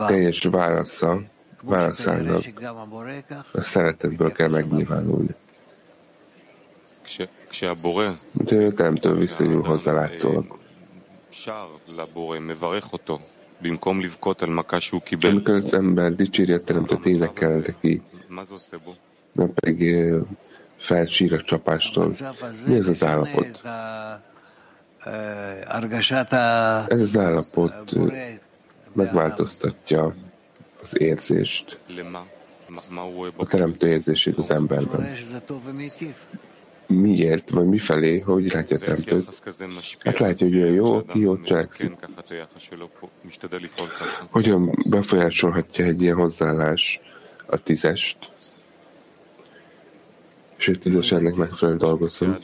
A 0.00 0.06
teljes 0.06 0.42
válasza 0.42 1.22
válaszának 1.62 2.42
a 3.52 3.62
szeretetből 3.62 4.32
kell 4.32 4.48
megnyilvánulni. 4.48 5.34
De 8.32 8.54
ő 8.54 8.72
teremtől 8.72 9.18
visszajön 9.18 9.64
hozzá 9.64 9.92
látszólag. 9.92 10.58
Amikor 15.20 15.54
az 15.54 15.74
ember 15.74 16.14
dicséri 16.14 16.52
a 16.52 16.60
teremtőt 16.60 17.06
énekkel 17.06 17.56
neki, 17.56 18.02
nem 19.32 19.54
pedig 19.54 19.82
eh, 19.82 20.20
felsír 20.76 21.32
a 21.32 21.42
csapástól. 21.42 22.12
Mi 22.66 22.74
ez 22.74 22.88
az 22.88 23.02
állapot? 23.02 23.60
Ez 26.88 27.00
az 27.00 27.16
állapot 27.16 27.72
eh, 27.92 28.38
megváltoztatja 28.92 30.14
az 30.82 31.00
érzést, 31.00 31.78
a 33.36 33.46
teremtő 33.46 33.88
érzését 33.88 34.38
az 34.38 34.50
emberben. 34.50 35.08
Miért, 36.86 37.50
vagy 37.50 37.66
mifelé, 37.66 38.18
hogy 38.18 38.52
látja 38.52 38.76
a 38.76 38.78
teremtőt? 38.78 39.42
Hát 40.00 40.18
látja, 40.18 40.46
hogy 40.46 40.56
olyan 40.56 40.72
jó, 40.72 41.04
ki 41.04 41.18
jót 41.18 41.44
cselekszik. 41.44 41.92
Hogyan 44.30 44.78
befolyásolhatja 44.90 45.84
egy 45.84 46.02
ilyen 46.02 46.16
hozzáállás 46.16 47.00
a 47.46 47.62
tízest? 47.62 48.18
És 50.56 50.68
egy 50.68 50.78
tízes 50.78 51.12
ennek 51.12 51.34
megfelelő 51.34 51.76
dolgozunk. 51.76 52.38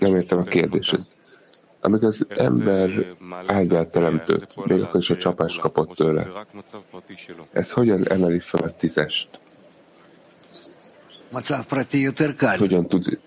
Nem 0.00 0.16
értem 0.16 0.38
a 0.38 0.42
kérdésed. 0.42 1.00
Amíg 1.86 2.04
az 2.04 2.26
ember 2.28 3.06
ágyát 3.46 3.88
teremtött, 3.88 4.66
még 4.66 4.82
akkor 4.82 5.00
is 5.00 5.10
a 5.10 5.16
csapást 5.16 5.60
kapott 5.60 5.94
tőle. 5.94 6.28
Ez 7.52 7.70
hogyan 7.70 8.08
emeli 8.08 8.38
fel 8.38 8.60
a 8.60 8.76
tízest? 8.76 9.28
Hogyan 12.58 12.86
tud, 12.86 13.18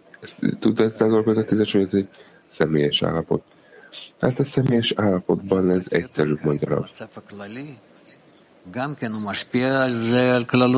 tud 0.59 0.79
ezt 0.79 1.01
elgondolkozni 1.01 1.41
a 1.41 1.45
tízes, 1.45 1.71
hogy 1.71 1.81
ez 1.81 1.93
egy 1.93 2.07
személyes 2.47 3.03
állapot? 3.03 3.43
Hát 4.21 4.39
a 4.39 4.43
személyes 4.43 4.93
állapotban 4.95 5.71
ez 5.71 5.85
egyszerűbb 5.89 6.43
mondanám. 6.43 6.87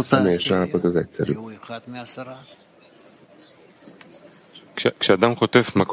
Személyes 0.03 0.51
állapot 0.51 0.83
az 0.83 0.95
egyszerű 0.95 1.33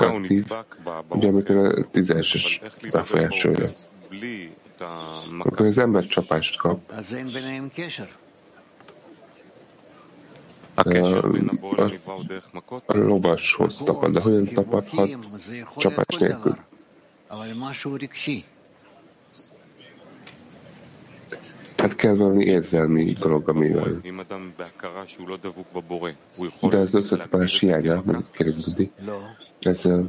aktív, 0.09 0.47
ugye 1.09 1.29
amikor 1.29 1.57
a 1.57 1.91
tízes 1.91 2.61
befolyásolja. 2.93 3.69
Akkor 5.39 5.67
az 5.67 5.79
ember 5.79 6.05
csapást 6.07 6.57
kap. 6.57 6.81
A, 10.75 10.97
a, 10.97 11.91
a 12.87 12.97
lovashoz 12.97 13.83
tapad, 13.85 14.13
de 14.13 14.21
hogyan 14.21 14.45
tapadhat 14.45 15.17
csapás 15.77 16.17
nélkül? 16.17 16.57
Hát 21.79 21.95
kell 21.95 22.15
valami 22.15 22.45
érzelmi 22.45 23.13
dolog, 23.13 23.49
amivel. 23.49 24.01
De 26.71 26.77
az 26.77 26.95
összecsapás 26.95 27.59
hiánya, 27.59 28.03
megkérdezi. 28.07 28.91
Ez 29.61 29.85
a... 29.85 30.03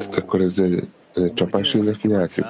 Hát 0.00 0.16
akkor 0.16 0.40
ez 0.40 0.58
egy, 0.58 0.88
ez 1.14 1.22
egy 1.22 1.34
csapás 1.34 1.74
érzékeny 1.74 2.10
játszik. 2.10 2.44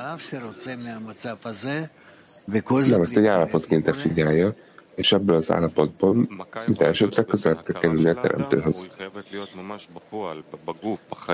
Nem, 2.88 3.00
ezt 3.00 3.16
egy 3.16 3.26
állapotként 3.26 3.84
definiálja, 3.84 4.54
és 4.94 5.12
ebből 5.12 5.36
az 5.36 5.50
állapotból 5.50 6.14
mint 6.66 6.80
esetre 6.80 7.22
közel 7.22 7.62
kell 7.62 7.80
kerülni 7.80 8.08
a 8.08 8.20
teremtőhöz. 8.20 8.88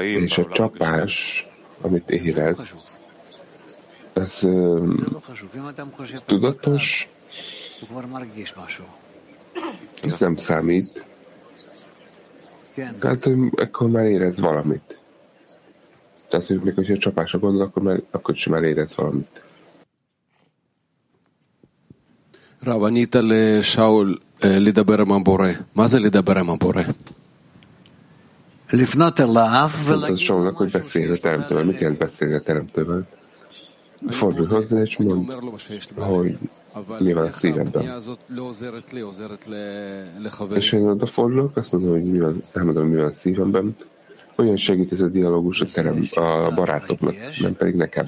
És 0.01 0.39
a 0.39 0.49
csapás, 0.53 1.47
amit 1.81 2.11
érez, 2.11 2.75
ez 4.14 4.24
eh, 4.24 4.42
זה 4.42 4.50
לא 5.12 5.20
חשוב. 5.20 5.50
אם 5.58 5.66
אדם 5.66 5.88
חושב 5.98 6.18
על 6.28 6.38
מכה, 6.38 6.48
tudatos, 6.62 7.06
הוא 7.80 7.90
כבר 7.90 8.06
מרגיש 8.06 8.54
משהו. 8.58 8.86
ez 10.04 10.22
nem 10.22 10.38
számít. 10.38 11.04
כן. 12.76 12.94
Tehát, 13.00 13.24
hogy 13.24 13.38
akkor 13.58 13.90
már 13.90 14.06
érez 14.06 14.40
valamit. 14.40 14.98
Tehát, 16.30 16.48
hogy 16.48 16.60
még 16.60 16.76
hogyha 16.76 16.98
csapásra 16.98 17.40
gondol, 17.40 17.62
akkor, 17.62 17.84
már, 17.84 18.02
akkor 18.12 18.36
is 18.36 18.48
már 18.48 18.64
érez 18.64 18.96
valamit. 18.96 19.42
רב, 22.66 22.84
ענית 22.84 23.16
לשאול 23.16 24.18
אה, 24.44 24.60
לדבר 24.60 25.02
עם 25.02 25.12
הבורא. 25.12 25.50
מה 25.76 25.88
זה 25.88 26.00
לדבר 26.00 26.38
עם 26.38 26.50
הבורא? 26.50 26.84
לפנות 28.74 29.20
אליו 29.20 29.70
Mondta 29.74 29.90
ולהגיד 29.90 30.10
לו 30.10 30.18
Saulnak, 30.18 30.56
hogy 30.56 30.68
משהו 30.68 30.80
beszélj 30.80 31.04
a 31.04 31.08
שיש 31.08 31.20
לך 31.20 31.20
teremtővel. 31.20 31.64
Mit 31.64 31.80
jelent 31.80 31.98
beszélni 31.98 32.34
a 32.34 32.40
teremtővel? 32.40 33.08
Fordulj 34.09 34.47
hozzá 34.47 34.81
és 34.81 34.97
mondd, 34.97 35.33
hogy 35.93 36.39
mi 36.99 37.13
van 37.13 37.25
a 37.25 37.33
szívedben. 37.33 38.03
És 40.55 40.73
én 40.73 40.89
oda 40.89 41.07
fordulok, 41.07 41.57
azt 41.57 41.73
mondom, 41.73 41.91
hogy 41.91 42.11
mi 42.11 42.19
van, 42.19 42.43
elmondom, 42.53 42.87
mi 42.87 42.97
van 42.97 43.07
a 43.07 43.13
szívemben, 43.13 43.77
hogyan 44.35 44.57
segít 44.57 44.93
ez 44.93 45.01
a 45.01 45.09
dialógus 45.09 45.61
a, 45.61 45.67
terem, 45.67 46.09
a 46.15 46.53
barátoknak, 46.55 47.15
nem 47.41 47.57
pedig 47.57 47.75
nekem. 47.75 48.07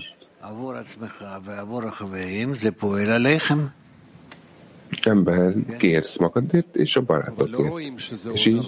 Ember 5.03 5.55
kérsz 5.79 6.19
magadért 6.19 6.77
és 6.77 6.97
a 6.97 7.01
barátokért. 7.01 8.01
És 8.33 8.47
így 8.47 8.67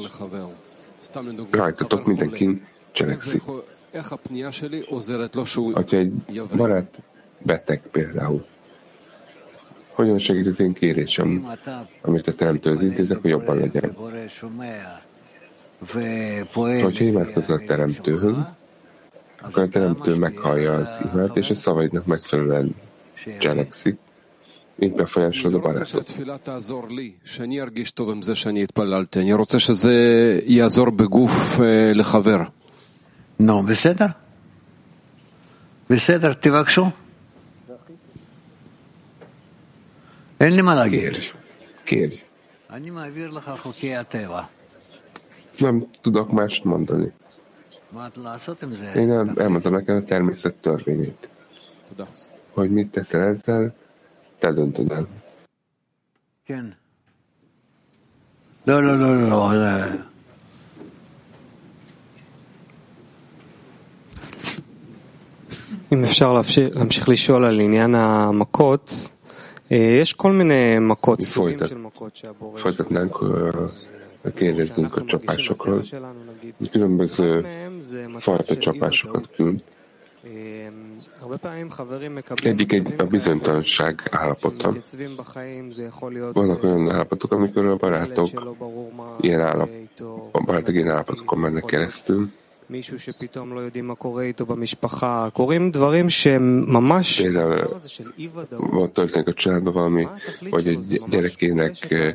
rajtatok 1.50 2.06
mindenkin 2.06 2.66
cselekszik. 2.92 3.42
Ha 5.74 5.84
egy 5.90 6.42
barát 6.56 7.02
beteg 7.37 7.81
például, 7.91 8.45
hogyan 9.87 10.19
segít 10.19 10.47
az 10.47 10.59
én 10.59 10.73
kérésem, 10.73 11.51
amit 12.01 12.27
a 12.27 12.33
teremtőhöz 12.33 12.81
intézek, 12.81 13.17
hogy 13.21 13.29
jobban 13.29 13.57
legyen? 13.57 13.95
Hogyha 16.81 17.03
imádkozol 17.03 17.55
a 17.57 17.63
teremtőhöz, 17.65 18.37
akkor 19.41 19.63
a 19.63 19.67
teremtő 19.67 20.15
meghallja 20.15 20.73
az 20.73 20.99
imát, 21.13 21.37
és 21.37 21.49
a 21.49 21.55
szavaidnak 21.55 22.05
megfelelően 22.05 22.75
cselekszik, 23.39 23.97
így 24.79 24.93
befolyásolod 24.93 25.53
a 25.53 25.59
barátot. 25.59 26.13
אני 29.15 29.33
רוצה 29.33 29.59
שזה 29.59 30.39
יעזור 30.45 30.89
בגוף 30.89 31.59
לחבר. 31.93 32.43
נו, 33.39 33.63
בסדר. 33.63 34.05
בסדר, 35.89 36.33
תבקשו. 36.33 36.85
אין 40.39 40.55
לי 40.55 40.61
מה 40.61 40.75
להגיד. 40.75 41.13
Kérj. 41.87 42.13
אני 42.69 42.89
מעביר 42.89 43.29
לך 43.29 43.51
חוקי 43.61 43.95
הטבע. 43.95 44.41
Nem 45.59 45.63
tudok 46.03 46.31
mást 46.31 46.65
mondani. 46.65 47.09
מה 47.91 48.07
לעשות 48.17 48.63
עם 48.63 48.73
זה? 48.75 48.93
Én 48.93 49.11
el- 49.11 49.39
elmondtam 49.41 49.73
neked 49.73 49.95
a 49.95 50.03
természet 50.05 50.53
törvényét. 50.61 51.27
Hogy 52.53 52.69
mit 52.71 52.91
teszel 52.91 53.21
ezzel, 53.21 53.73
te 54.39 54.51
döntöd 54.51 54.91
el. 54.91 55.05
כן. 56.45 56.65
לא, 58.67 58.83
לא, 58.83 58.95
לא, 58.99 59.29
לא. 59.29 59.49
זה- 59.53 59.97
אם 65.93 66.03
אפשר 66.03 66.33
להמשיך, 66.33 66.75
להמשיך 66.75 67.09
לשאול 67.09 67.45
על 67.45 67.59
עניין 67.59 67.95
המכות, 67.95 69.09
itt 69.68 71.24
folytat, 71.24 71.72
folytatnánk, 72.54 73.18
kérdezzünk 74.34 74.96
a 74.96 75.04
csapásokról. 75.04 75.82
Különböző 76.70 77.46
fajta 78.18 78.56
csapásokat 78.56 79.28
küld. 79.36 79.62
Egyik 82.42 82.72
egy 82.72 82.94
a 82.98 83.04
bizonytalanság 83.04 84.08
állapota. 84.10 84.74
Vannak 86.32 86.62
olyan 86.62 86.90
állapotok, 86.90 87.32
amikor 87.32 87.66
a 87.66 87.76
barátok 87.76 88.26
ilyen 89.20 89.40
állap, 89.40 89.70
a 90.30 90.40
barátok 90.40 90.74
ilyen 90.74 90.88
állapotokon 90.88 91.40
mennek 91.40 91.64
keresztül, 91.64 92.30
מישהו 92.69 92.99
שפתאום 92.99 93.53
לא 93.53 93.59
יודעים 93.59 93.87
מה 93.87 93.95
קורה 93.95 94.23
איתו 94.23 94.45
במשפחה, 94.45 95.27
קורים 95.33 95.71
דברים 95.71 96.09
שהם 96.09 96.63
ממש, 96.67 97.21
Például 97.21 97.25
המצב 97.37 97.75
הזה 97.75 97.89
של 97.89 98.11
אי 98.17 98.27
ודאות, 98.33 98.71
van 98.71 98.91
történik 98.91 99.27
a 99.27 99.33
családban 99.33 99.73
valami, 99.73 100.07
vagy 100.49 100.67
egy 100.67 101.01
gyerekének 101.09 101.91
eh, 101.91 102.13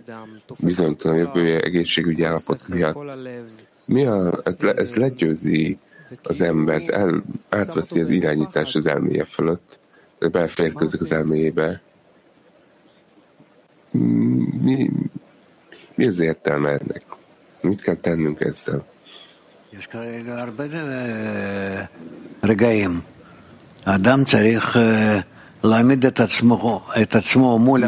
bizonytalan 0.59 1.16
jövője 1.16 1.61
egészségügyi 1.61 2.22
állapot 2.22 2.68
miatt. 2.68 2.94
כל 2.94 3.09
הלב, 3.09 3.44
Mi 3.87 4.06
a, 4.06 4.40
ez, 4.44 4.61
le, 4.61 4.72
ez 4.72 4.94
legyőzi 4.94 5.78
az 6.22 6.40
embert, 6.40 6.88
el, 6.88 7.22
átveszi 7.48 8.00
az 8.00 8.11
irányítás 8.11 8.74
az 8.74 8.87
elméje 8.87 9.24
fölött, 9.24 9.78
ez 10.18 10.28
beleférkőzik 10.28 11.00
az 11.00 11.12
elméjébe. 11.12 11.80
Mi, 14.62 14.90
mi 15.94 16.06
az 16.06 16.20
értelme 16.20 16.68
ennek? 16.68 17.04
Mit 17.61 17.80
kell 17.80 17.96
tennünk 17.96 18.40
ezzel? 18.40 18.87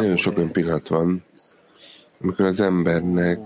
Nagyon 0.02 0.18
sok 0.18 0.38
olyan 0.38 0.52
pillanat 0.52 0.88
van, 0.88 1.24
amikor 2.22 2.46
az 2.46 2.60
embernek 2.60 3.40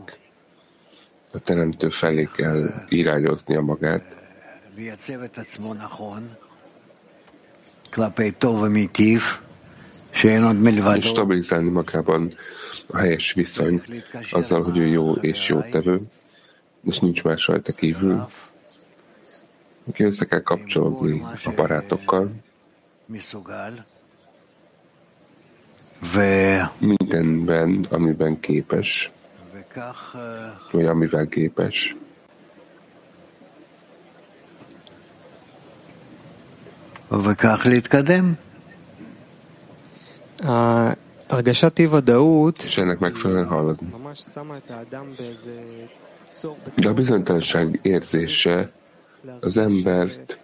a 1.31 1.39
teremtő 1.39 1.89
felé 1.89 2.29
kell 2.35 2.73
irányoznia 2.89 3.61
magát, 3.61 4.15
és 10.97 11.05
stabilizálni 11.07 11.69
magában 11.69 12.33
a 12.87 12.97
helyes 12.97 13.33
viszonyt 13.33 14.05
azzal, 14.31 14.63
hogy 14.63 14.77
ő 14.77 14.85
jó 14.85 15.11
és 15.13 15.47
jó 15.47 15.61
tevő, 15.61 15.99
és 16.86 16.98
nincs 16.98 17.22
más 17.22 17.46
rajta 17.46 17.72
kívül. 17.72 18.28
Aki 19.88 20.04
össze 20.04 20.24
kell 20.24 20.42
kapcsolódni 20.42 21.22
a 21.44 21.50
barátokkal, 21.56 22.30
מסוגל, 23.06 23.84
ו- 26.14 26.70
mindenben, 26.78 27.86
amiben 27.90 28.40
képes, 28.40 29.10
וכך 29.54 30.16
אה, 30.16 30.52
vagy 30.72 30.86
amivel 30.86 31.28
képes, 31.28 31.96
וכך 37.10 37.60
להתקדם. 37.64 38.34
הרגשת 41.28 41.78
אי 41.78 41.86
ודאות 41.86 42.62
és 42.62 42.78
ennek 42.78 42.98
megfelelően 42.98 43.46
haladni. 43.46 43.88
ממש 43.92 44.18
שמה 44.34 44.56
את 44.56 44.70
האדם 44.70 45.06
באיזה 45.18 45.50
צור, 45.50 46.05
de 46.75 46.89
a 46.89 46.93
bizonytalanság 46.93 47.79
érzése 47.81 48.71
az 49.39 49.57
embert 49.57 50.39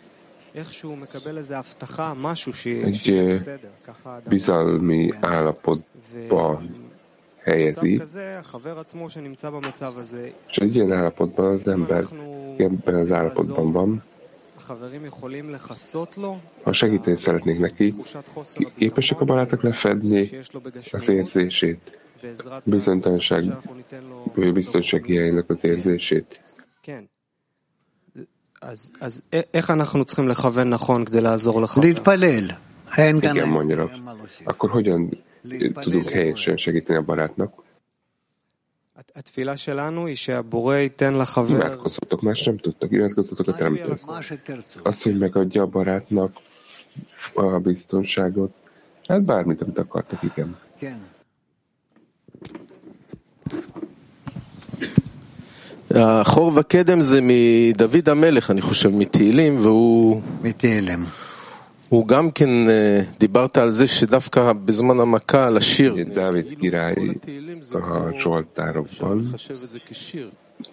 egy 2.64 3.10
eh, 3.10 3.40
bizalmi 4.28 5.12
állapotba 5.22 6.62
helyezi, 7.38 8.02
és 10.48 10.58
egy 10.58 10.76
ilyen 10.76 10.92
állapotban 10.92 11.60
az 11.60 11.68
ember 11.68 12.04
ebben 12.58 12.96
az 12.96 13.12
állapotban 13.12 13.66
van, 13.66 14.04
ha 16.64 16.74
segíteni 16.74 17.18
szeretnék 17.18 17.60
neki, 17.60 17.96
képesek 18.76 19.22
a 19.22 19.26
barátok 19.26 19.62
lefedni 19.62 20.30
az 20.92 21.10
érzését, 21.10 21.98
bizonytalanság, 22.67 23.43
שאנחנו 23.43 23.75
ניתן 23.75 24.03
לו 24.09 24.25
vagy 24.35 24.53
biztonsági 24.53 25.17
helyének 25.17 25.51
az 25.51 25.57
érzését. 25.63 26.41
כן. 26.83 27.05
אז, 28.61 28.93
אז 29.01 29.23
א- 29.35 29.49
איך 29.55 29.71
אנחנו 29.71 30.05
צריכים 30.05 30.29
לכוון 30.29 30.69
נכון 30.69 31.05
כדי 31.05 31.21
לעזור 31.21 31.61
לחבר? 31.63 31.85
להתפלל. 31.87 32.45
אין 32.97 33.21
כאן... 33.21 33.37
Igen, 33.37 33.49
mondja 33.49 33.77
Rav. 33.77 33.91
Akkor 34.47 34.71
hogyan 34.71 35.01
tudunk 35.85 36.09
helyesen 36.09 36.57
segíteni 36.57 36.99
a 36.99 37.03
barátnak? 37.03 37.51
הת- 38.97 39.13
התפילה 39.15 39.57
שלנו 39.57 40.07
היא 40.07 40.17
שהבורא 40.17 40.77
ייתן 40.77 41.15
לחבר 41.15 41.77
Imádkozzatok, 41.77 42.21
más 42.23 42.43
nem 42.47 42.57
tudtak, 42.57 42.91
imádkozzatok 42.93 43.49
a 43.49 43.53
teremtőt. 43.53 44.05
מה 44.07 44.23
שתרצו. 44.23 44.81
Azt, 44.83 45.03
hogy 45.03 45.19
megadja 45.19 45.63
a 45.63 45.67
barátnak 45.67 46.37
a 47.35 47.59
biztonságot, 47.59 48.53
hát 49.09 49.25
bármit, 49.25 49.63
amit 49.63 49.79
akartak, 49.79 50.23
igen. 50.23 50.57
החור 55.94 56.52
וקדם 56.56 57.02
זה 57.02 57.20
מדוד 57.22 58.10
המלך, 58.10 58.52
אני 58.52 58.62
חושב, 58.62 58.90
מתהילים, 58.90 59.58
והוא... 59.62 60.22
מתהילים. 60.44 61.06
הוא 61.90 62.08
גם 62.08 62.32
כן, 62.32 62.70
אה, 62.70 63.02
דיברת 63.20 63.58
על 63.58 63.72
זה 63.72 63.88
שדווקא 63.88 64.54
בזמן 64.54 65.00
המכה 65.00 65.48
על 65.48 65.58
השיר. 65.58 65.96
דוד 66.14 66.36
גיראי, 66.60 66.96
שואל 68.20 68.44
טרופון, 68.54 69.32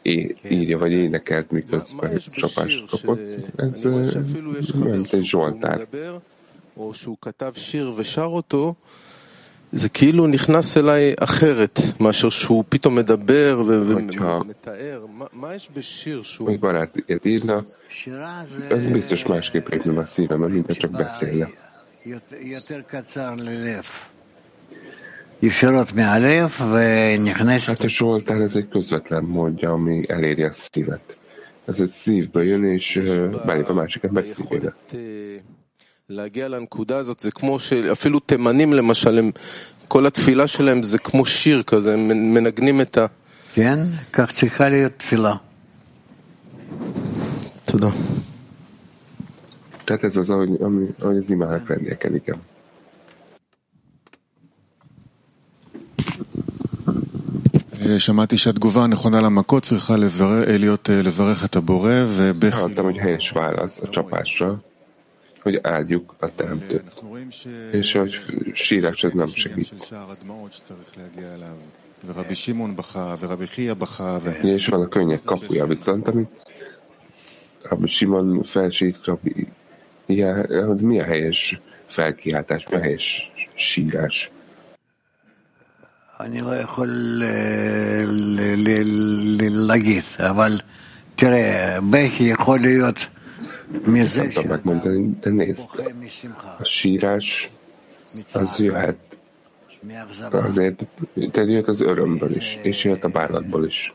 или 0.05 0.73
аварийно 0.73 1.18
как 1.18 1.53
микроскоп 1.53 2.18
шапаш 2.33 2.85
капот, 2.91 3.18
это 3.59 5.23
Жуантар. 5.23 5.79
או 6.77 6.95
שהוא 6.95 7.16
כתב 7.21 7.53
שיר 7.57 7.93
ושר 7.97 8.25
אותו, 8.25 8.75
זה 9.72 9.89
כאילו 9.89 10.28
נכנס 10.28 10.78
אליי 10.78 11.14
אחרת, 11.20 11.80
מאשר 12.00 12.30
שהוא 12.30 12.64
פתאום 12.70 12.96
מדבר 12.96 13.62
ו- 13.68 13.84
Hogyha 13.98 14.22
ומתאר. 14.24 15.06
מה- 15.18 15.26
מה 15.34 15.56
יש 15.56 15.70
בשיר 15.76 16.22
שהוא... 16.22 16.50
egy 16.52 16.60
barát 16.60 16.98
ilyet 16.98 17.26
írna, 17.26 17.62
שירה 17.89 18.41
az 18.72 18.82
זה 18.82 18.89
biztos 18.89 19.26
másképp 19.26 19.70
lépne 19.72 20.00
a 20.00 20.06
szívembe, 20.06 20.48
mint 20.48 20.66
ha 20.68 20.74
csak 20.74 20.91
beszélne. 20.91 21.48
Hát 27.66 27.80
a 27.80 27.88
Zsoltár 27.88 28.41
ez 28.41 28.56
egy 28.56 28.68
közvetlen 28.68 29.24
módja, 29.24 29.72
ami 29.72 30.04
eléri 30.08 30.43
a 30.43 30.54
szívet. 30.54 31.18
Ez 31.66 31.80
egy 31.80 31.89
szívből 31.89 32.43
jön, 32.43 32.64
és 32.64 33.02
belép 33.46 33.70
a 33.70 33.74
másik 33.74 34.04
ember 34.04 34.24
szívébe. 34.36 34.76
להגיע 36.11 36.49
לנקודה 36.49 36.97
הזאת 36.97 37.21
זה 37.21 37.31
כמו 37.31 37.59
שאפילו 37.59 38.21
תימנים 38.21 38.73
למשל, 38.73 39.19
הם, 39.19 39.31
כל 39.89 40.07
התפילה 40.07 40.47
שלהם 40.47 40.83
זה 40.83 40.99
כמו 40.99 41.27
שיר 41.27 41.63
כזה, 41.63 41.95
הם 41.95 42.09
מנגנים 42.35 42.81
את 42.81 42.99
ה... 42.99 43.07
כן, 43.55 43.79
כך 44.13 44.33
צריכה 44.33 44.69
להיות 44.69 44.93
תפילה. 44.97 45.35
תודה. 47.65 47.91
Tehát 49.87 50.05
ez 50.05 50.17
az, 50.17 50.31
ahogy, 50.31 50.57
ami, 50.67 50.85
ahogy 51.03 51.19
az 51.19 51.31
imának 51.31 51.71
rendelkedik. 51.71 52.29
igen. 52.29 52.39
שמעתי 57.99 58.37
שהתגובה 58.37 58.85
הנכונה 58.85 59.21
למכות 59.21 59.63
צריכה. 59.63 59.95
להיות 60.47 60.89
לברך 60.93 61.45
את 61.45 61.57
הבורא 61.57 61.93
ובכי... 62.07 62.61
Hallottam, 65.43 65.43
hogy 65.43 65.60
helyes 65.64 66.06
válasz 66.14 66.14
a 66.14 66.14
csapásra, 66.14 66.14
hogy 66.14 66.14
áldjuk 66.14 66.16
a 66.20 66.36
teremtőt. 66.36 67.04
És 67.72 67.91
hogy 67.93 68.16
sírás 68.54 69.04
ez 69.04 69.12
nem 69.14 69.28
segít. 69.28 69.74
És 74.41 74.68
van 74.68 74.82
a 74.82 74.88
könnyek 74.88 75.22
kapuja 75.24 75.66
viszont, 75.66 76.08
amit 76.08 76.30
Rabbi 77.62 77.88
Simon 77.88 78.43
felsít, 78.43 79.06
Rabbi 79.06 79.48
ilyen, 80.06 80.50
mi 80.82 81.00
a 81.00 81.04
helyes 81.04 81.60
felkiáltás, 81.88 82.66
mi 82.70 82.76
a 82.76 82.80
helyes 82.80 83.32
sírás? 83.54 84.30
אני 86.20 86.41
לא 86.41 86.56
יכול 86.56 87.22
להגיד, 89.68 90.04
אבל 90.20 90.60
תראה, 91.16 91.78
בכי 91.89 92.24
יכול 92.24 92.60
להיות 92.60 93.08
מזה 93.88 94.22
Nem 94.22 94.30
tudom 94.30 94.50
megmondani, 94.50 95.18
de 95.22 95.30
nézd, 95.30 95.70
a 96.60 96.64
sírás 96.64 97.50
az 98.34 98.60
jöhet 98.60 98.98
azért, 100.32 100.84
de 101.32 101.41
jöhet 101.43 101.68
az 101.68 101.82
örömből 101.82 102.32
is, 102.32 102.60
és 102.62 102.84
jöhet 102.84 103.04
a 103.04 103.10
bánatból 103.10 103.66
is, 103.66 103.93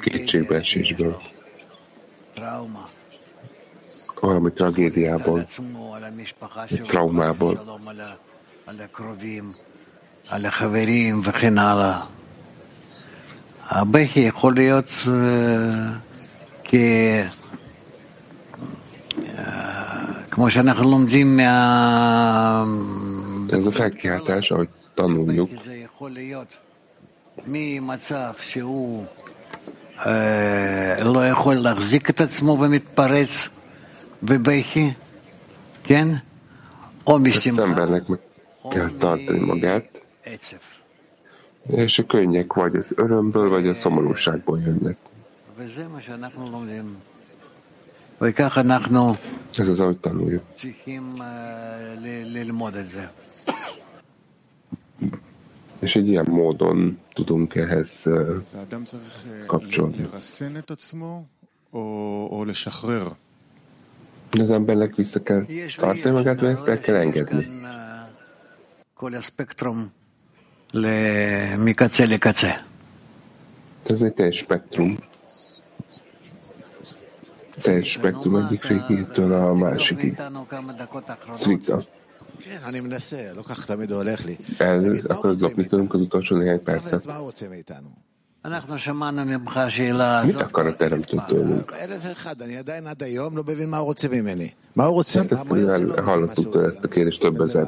kétségbeesésből, 0.00 1.20
valami 4.20 4.52
tragédiából, 4.52 5.46
egy 6.68 6.82
traumából. 6.82 7.80
על 10.28 10.46
החברים 10.46 11.20
וכן 11.24 11.58
הלאה. 11.58 12.00
הבכי 13.68 14.20
יכול 14.20 14.52
להיות 14.54 14.90
Ez 23.48 23.66
a 23.66 23.72
felkiáltás, 23.72 24.50
ahogy 24.50 24.68
tanuljuk, 24.94 25.50
זה 25.64 25.74
יכול 25.74 26.10
להיות 26.10 26.56
ממצב 27.46 28.32
שהוא 28.40 29.06
לא 31.04 31.28
יכול 31.28 31.54
להחזיק 31.54 32.10
את 32.10 32.20
עצמו 32.20 32.58
ומתפרץ 32.60 33.48
בבכי, 34.22 34.90
כן? 35.82 36.08
או 37.06 37.14
az 37.16 37.22
משמחה 37.22 37.62
embernek 37.62 38.08
meg 38.08 38.18
kell 38.70 38.90
tartani 38.98 39.38
magát, 39.38 39.84
עצב. 40.24 40.56
és 41.66 41.98
a 41.98 42.06
könnyek 42.06 42.52
vagy 42.52 42.76
az 42.76 42.92
örömből, 42.96 43.48
vagy 43.48 43.66
a 43.68 43.74
szomorúságból 43.74 44.60
jönnek. 44.60 44.96
Ez 49.57 49.67
az, 49.67 49.79
ahogy 49.79 49.97
tanuljuk. 49.97 50.43
És 55.79 55.95
egy 55.95 56.07
ilyen 56.07 56.25
módon 56.29 56.99
tudunk 57.13 57.55
ehhez 57.55 58.03
kapcsolni. 59.47 60.09
De 64.31 64.43
az 64.43 64.49
embernek 64.51 64.95
vissza 64.95 65.21
kell 65.23 65.45
tartani 65.75 66.15
magát, 66.15 66.41
mert 66.41 66.57
ezt 66.57 66.67
el 66.67 66.79
kell 66.79 66.95
engedni. 66.95 67.47
Ez 73.87 74.01
egy 74.01 74.13
teljes 74.13 74.37
spektrum. 74.37 74.97
C'è 77.59 77.73
il 77.73 77.85
spettro 77.85 78.29
magnifico 78.29 78.93
della 79.13 79.53
Mashiki. 79.53 80.15
Zvika. 81.35 81.77
הקדוש 85.09 85.53
ברוך 85.69 85.71
הוא 85.71 85.89
כזאתו 85.89 86.23
של 86.23 86.35
נהיה 86.35 86.57
פרטה. 86.57 86.97
אנחנו 88.45 88.79
שמענו 88.79 89.25
ממך 89.25 89.59
שאלה 89.69 90.19
הזאת. 90.19 90.35
מתוך 90.35 90.47
כל 90.51 90.67
התלמדות. 90.67 91.73
אלף 91.73 91.99
ואחד, 92.01 92.41
אני 92.41 92.57
עדיין 92.57 92.87
עד 92.87 93.03
היום 93.03 93.37
לא 93.37 93.43
מבין 93.43 93.69
מה 93.69 93.77
הוא 93.77 93.85
רוצה 93.85 94.07
ממני. 94.07 94.49
מה 94.75 94.85
הוא 94.85 94.93
רוצה? 94.93 95.21
למה 95.31 95.41
הוא 95.49 95.57
יוצא 95.57 95.81
לא 95.81 96.17
לו 97.23 97.33
בזמן 97.33 97.63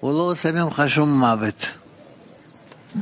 הוא 0.00 0.12
לא 0.12 0.30
עושה 0.30 0.52
ממך 0.52 0.82
שום 0.86 1.20
מוות. 1.20 1.66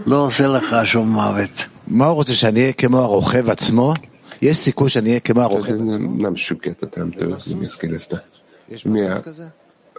לא 0.07 0.16
עושה 0.27 0.47
לך 0.47 0.77
שום 0.85 1.09
מוות. 1.09 1.64
מה 1.87 2.07
הוא 2.07 2.14
רוצה, 2.14 2.35
שאני 2.35 2.61
אהיה 2.61 2.73
כמו 2.73 2.99
הרוכב 2.99 3.51
עצמו? 3.51 3.95
יש 4.41 4.57
סיכוי 4.57 4.89
שאני 4.89 5.09
אהיה 5.09 5.20
כמו 5.20 5.41
Ez 5.41 5.45
הרוכב 5.45 5.74
עצמו? 5.74 5.86
nem, 5.86 6.18
nem 6.18 6.36
süket 6.36 6.84
a 6.84 6.89
teremtő, 6.89 7.30
hogy 7.30 7.64
ezt 7.64 7.80
kérdezte. 7.80 8.24
יש 8.70 8.86
Mi 8.86 9.01
מצב 9.01 9.18
a, 9.18 9.22
כזה? 9.22 9.47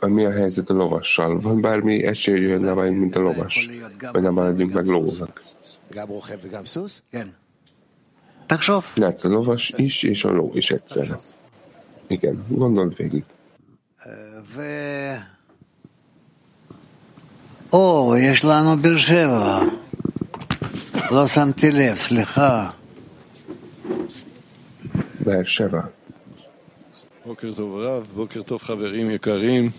a, 0.01 0.07
mi 0.07 0.25
a 0.27 0.31
helyzet 0.31 0.71
a 0.71 0.75
lovassal? 0.75 1.41
Van 1.41 1.61
bármi 1.61 2.05
esély, 2.05 2.35
hogy 2.41 2.47
olyan 2.47 2.65
leváljunk, 2.65 3.01
mint 3.01 3.17
a 3.17 3.21
lovas? 3.21 3.69
Vagy 4.12 4.23
nem 4.23 4.33
maradjunk 4.33 4.73
meg 4.73 4.87
lónak? 4.87 5.41
גם 5.95 6.09
רוכב 6.09 6.39
וגם 6.43 6.65
סוס? 6.65 7.03
כן. 7.12 7.27
תחשוב. 8.47 8.85
Lehet 8.97 9.25
a 9.25 9.29
lovas 9.29 9.71
is, 9.77 10.03
és 10.03 10.25
a 10.25 10.31
ló 10.31 10.51
is 10.55 10.71
egyszerre. 10.71 11.19
Igen, 12.07 12.45
gondold 12.49 12.97
végig. 12.97 13.25
ו... 14.55 14.62
או, 17.73 18.15
יש 18.19 18.45
לנו 18.45 18.77
באר 18.77 18.97
שבע. 18.97 19.61
לא 21.11 21.29
שמתי 21.29 21.71
לב, 21.71 21.97
סליחה. 21.97 22.71
באר 25.24 25.44
שבע. 25.46 25.82
בוקר 27.26 27.54
טוב 27.56 27.76
רב, 27.76 28.08
בוקר 28.16 28.42
טוב 28.42 28.62
חברים 28.62 29.12
יקרים 29.12 29.70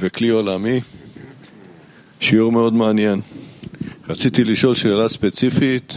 וכלי 0.00 0.28
עולמי. 0.28 0.80
שיעור 2.20 2.52
מאוד 2.52 2.72
מעניין. 2.72 3.20
רציתי 4.08 4.44
לשאול 4.44 4.74
שאלה 4.74 5.08
ספציפית. 5.08 5.94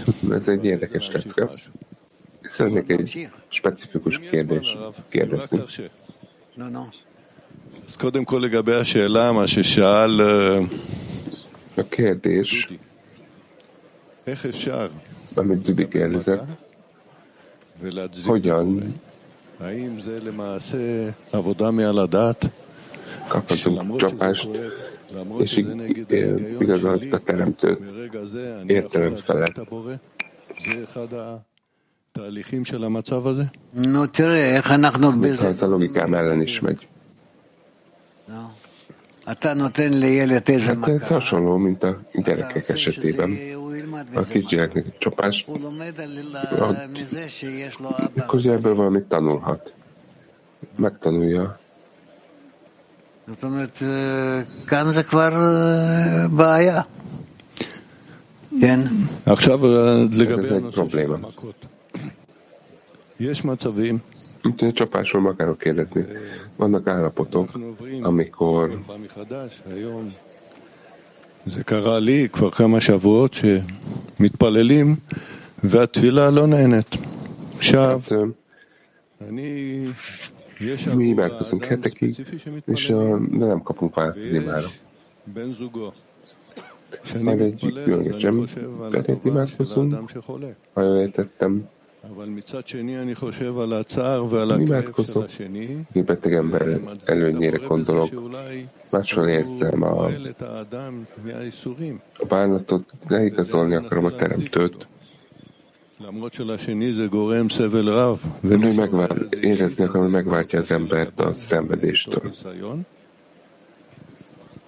אז 7.88 7.96
קודם 7.98 8.26
כל 8.26 8.38
לגבי 8.38 8.76
השאלה, 8.76 9.32
מה 9.32 9.48
ששאל, 9.48 10.22
אה, 10.22 10.60
kérdés, 11.92 12.74
איך 14.28 14.46
אפשר? 14.46 14.88
kérdezett, 15.36 15.38
ולהצדיק 15.38 16.69
hogyan? 18.26 19.00
Kaphatunk 23.28 23.98
csapást, 23.98 24.50
és 25.38 25.58
eh, 26.08 26.40
igazad 26.60 27.08
a 27.12 27.20
teremtőt. 27.20 27.80
Értelem 28.66 29.16
felett. 29.16 29.70
Még 35.20 35.32
ez 35.32 35.62
a 35.62 35.68
logikám 35.68 36.14
ellen 36.14 36.42
is 36.42 36.60
megy. 36.60 36.88
Hát 40.66 41.02
ez 41.02 41.08
hasonló, 41.08 41.58
mint 41.58 41.84
a 41.84 42.00
gyerekek 42.14 42.70
esetében 42.70 43.38
A 44.15 44.23
kisgyereknek 44.23 44.87
egy 44.87 44.99
csapást, 44.99 45.47
הוא 45.47 45.59
לומד 45.61 46.01
על- 46.01 46.11
ad, 46.59 46.91
מזה 46.93 47.29
שיש 47.29 47.79
לו 47.81 47.89
אבא. 47.89 48.25
akkor 48.25 48.41
ebből 48.47 48.75
valamit 48.75 49.09
tanulhat. 49.09 49.73
Megtanulja. 50.79 51.59
זאת 53.27 53.43
אומרת, 53.45 53.79
אה, 53.83 54.43
כאן 54.67 54.91
זה 54.91 55.03
כבר 55.03 55.33
אה, 55.33 56.29
בעיה. 56.29 56.81
כן? 58.61 58.81
עכשיו 59.27 59.67
אה, 59.67 59.95
לגבי 60.19 60.47
זה 60.47 60.57
הנושא 60.57 60.77
של 60.77 60.89
פרובלמה. 60.89 61.15
המכות. 61.15 61.67
יש 63.21 63.45
מצבים 63.45 63.99
Mint 64.45 64.63
a 64.63 64.73
csapásról 64.73 65.23
meg 65.23 65.33
akarok 65.33 65.59
kérdezni. 65.59 66.03
Vannak 66.57 66.87
állapotok, 66.89 67.49
amikor 68.03 68.79
זה 71.46 71.64
קרה 71.64 72.00
לי 72.00 72.28
כבר 72.32 72.52
כמה 72.52 72.82
שבועות 72.82 73.34
שמתפללים 73.34 74.96
והתפילה 75.64 76.30
לא 76.30 76.48
נהנית. 76.48 76.96
עכשיו, 77.58 78.02
אני... 79.22 79.86
mi 80.96 81.08
imádkozunk 81.08 81.64
hetekig, 81.64 82.16
és 82.66 82.90
uh, 82.90 83.18
nem 83.32 83.64
kapunk 83.64 83.96
választ 83.96 84.18
az 84.26 84.34
imára. 84.34 84.68
Majd 87.24 87.42
egy 87.42 87.74
különösen 87.84 88.48
petét 88.92 89.26
imádkozunk, 89.26 90.12
ha 90.74 90.82
jól 90.82 90.98
értettem, 90.98 91.70
Mi 95.92 96.02
betegemmel 96.02 96.80
előnyére 97.06 97.58
gondolok. 97.68 98.10
Máshol 98.92 99.28
érzem 99.28 99.84
a, 99.84 100.06
a 102.18 102.26
bánatot, 102.28 102.84
leigazolni 103.08 103.76
akarom 103.76 104.06
a 104.06 104.16
teremtőt. 104.16 104.88
Ő 108.42 108.74
megvál, 108.74 109.28
érezni 109.42 109.84
akarom, 109.84 110.04
hogy 110.04 110.12
megváltja 110.12 110.60
az 110.60 110.72
embert 110.72 111.20
a 111.20 111.34
szenvedéstől. 111.34 112.32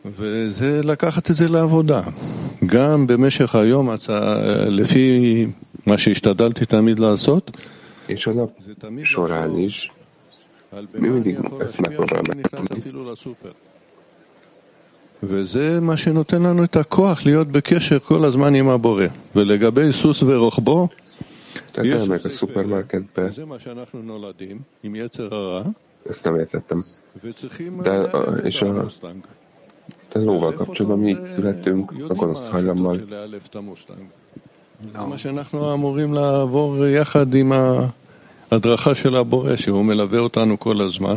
וזה 0.05 0.81
לקחת 0.83 1.29
את 1.29 1.35
זה 1.35 1.47
לעבודה. 1.47 2.01
גם 2.65 3.07
במשך 3.07 3.55
היום, 3.55 3.89
לפי 4.67 5.47
מה 5.90 5.98
שהשתדלתי 5.98 6.64
תמיד 6.66 6.98
לעשות, 6.98 7.50
És 8.08 8.26
a 8.26 8.30
nap 8.30 8.50
során 9.14 9.58
is 9.68 9.76
mi 11.02 11.08
mindig 11.08 11.36
ezt 11.66 11.80
megpróbálom 11.80 12.24
megtenni. 12.36 12.78
אפילו 12.78 13.12
לסופר. 13.12 13.50
וזה 15.22 15.80
מה 15.80 15.96
שנותן 15.96 16.42
לנו 16.42 16.64
את 16.64 16.76
הכוח 16.76 17.26
להיות 17.26 17.48
בקשר 17.48 17.98
כל 17.98 18.24
הזמן 18.24 18.54
עם 18.54 18.68
הבורא. 18.68 19.04
ולגבי 19.36 19.92
סוס 19.92 20.22
ורוחבו, 20.22 20.88
Tehát 21.72 22.00
elmegyek 22.00 22.24
a 22.24 22.30
szupermarketbe, 22.30 23.30
זה 23.34 23.44
מה 23.44 23.58
שאנחנו 23.58 24.02
נולדים, 24.02 24.58
עם 24.82 24.94
יצר 24.94 25.34
הרע, 25.34 25.62
ezt 26.10 26.24
nem 26.26 26.36
értettem. 26.36 26.82
וצריכים 27.24 27.80
De, 27.82 27.88
אה, 27.90 28.10
a, 28.12 28.36
és 28.36 28.62
a, 28.62 28.72
מוסטנג. 28.72 29.24
de 30.12 30.18
lóval 30.18 30.52
kapcsolatban 30.54 30.98
mi 30.98 31.08
így 31.08 31.24
születtünk, 31.34 31.92
a 32.08 32.14
gonosz 32.14 32.48
hajlammal. 32.48 32.96
של. 34.83 34.99
זה 34.99 35.05
מה 35.05 35.17
שאנחנו 35.17 35.73
אמורים 35.73 36.13
לעבור 36.13 36.85
יחד 36.85 37.35
עם 37.35 37.51
ההדרכה 38.51 38.95
של 38.95 39.15
הבורא, 39.15 39.55
שהוא 39.55 39.85
מלווה 39.85 40.19
אותנו 40.19 40.59
כל 40.59 40.81
הזמן, 40.81 41.15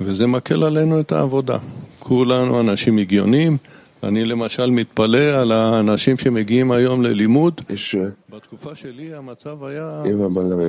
וזה 0.00 0.26
מקל 0.26 0.64
עלינו 0.64 1.00
את 1.00 1.12
העבודה. 1.12 1.58
כולנו 1.98 2.60
אנשים 2.60 2.98
הגיוניים. 2.98 3.56
אני 4.02 4.24
למשל 4.24 4.70
מתפלא 4.70 5.18
על 5.18 5.52
האנשים 5.52 6.18
שמגיעים 6.18 6.72
היום 6.72 7.02
ללימוד. 7.02 7.60
És 7.68 7.94
uh, 7.94 8.34
בתקופה 8.34 8.74
שלי 8.74 9.14
המצב 9.14 9.64
היה 9.64 10.02
én 10.04 10.24
abban 10.24 10.48
nem 10.48 10.60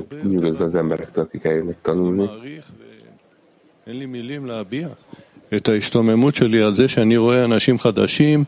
az 0.51 0.61
ואין 3.87 3.97
לי 3.99 4.05
מילים 4.05 4.45
להביע 4.45 4.87
את 5.55 5.69
ההשתוממות 5.69 6.35
שלי 6.35 6.61
על 6.61 6.75
זה 6.75 6.87
שאני 6.87 7.17
רואה 7.17 7.45
אנשים 7.45 7.79
חדשים 7.79 8.43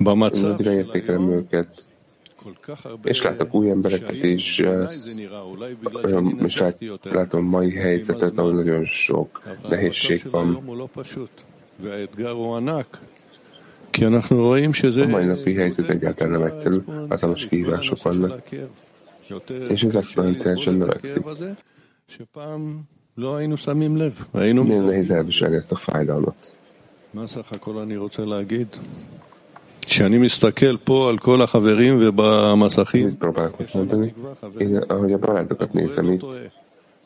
במצב 0.00 0.56
nagyra 0.60 0.72
értékelem 0.72 1.30
őket, 1.30 1.86
És 3.02 3.22
látok 3.22 3.54
új 3.54 3.70
embereket 3.70 4.22
is, 4.22 4.62
és 6.36 6.62
látom 7.02 7.44
mai 7.44 7.70
helyzetet, 7.72 8.38
ahol 8.38 8.52
nagyon 8.52 8.84
sok 8.84 9.42
nehézség 9.68 10.22
van. 10.30 10.54
A 15.02 15.06
mai 15.06 15.24
napi 15.24 15.54
helyzet 15.54 15.88
egyáltalán 15.88 16.32
nem 16.32 16.42
egyszerű, 16.42 16.78
hatalmas 17.08 17.46
kihívások 17.46 18.02
vannak, 18.02 18.42
és 19.68 19.82
ez 19.82 19.94
exponenciálisan 19.94 20.74
növekszik. 20.74 21.24
Milyen 24.32 24.84
nehéz 24.84 25.10
elviselni 25.10 25.56
ezt 25.56 25.72
a 25.72 25.76
fájdalmat. 25.76 26.54
כשאני 29.93 30.17
מסתכל 30.17 30.77
פה 30.77 31.09
על 31.09 31.17
כל 31.17 31.41
החברים 31.41 31.97
ובמסכים, 32.01 33.07
Mit 33.07 33.17
próbálok 33.17 33.59
most 33.59 33.73
mondani? 33.73 34.13
Én, 34.57 34.77
ahogy 34.87 35.13
a 35.13 35.17
barátokat 35.17 35.73
nézem 35.73 36.11
itt, 36.11 36.23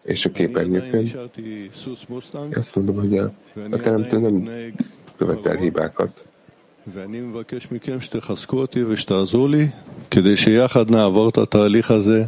és 0.03 0.25
a 0.25 0.31
képernyőkön, 0.31 1.03
השארתי 1.03 1.69
סוס 1.75 2.05
מוסטנג, 2.09 2.57
azt 2.57 2.75
mondom, 2.75 2.95
hogy 2.95 3.17
a, 3.17 3.23
a 3.71 3.77
teremtő 3.77 4.19
nem 4.19 4.49
követel 5.17 5.55
hibákat. 5.55 6.21
ואני 6.93 7.19
מבקש 7.21 7.71
מכם 7.71 8.01
שתחזקו 8.01 8.57
אותי 8.57 8.83
ושתעזרו 8.83 9.47
לי, 9.47 9.67
כדי 10.11 10.37
שיחד 10.37 10.91
נעבור 10.91 11.29
את 11.29 11.37
התהליך 11.37 11.91
הזה 11.91 12.23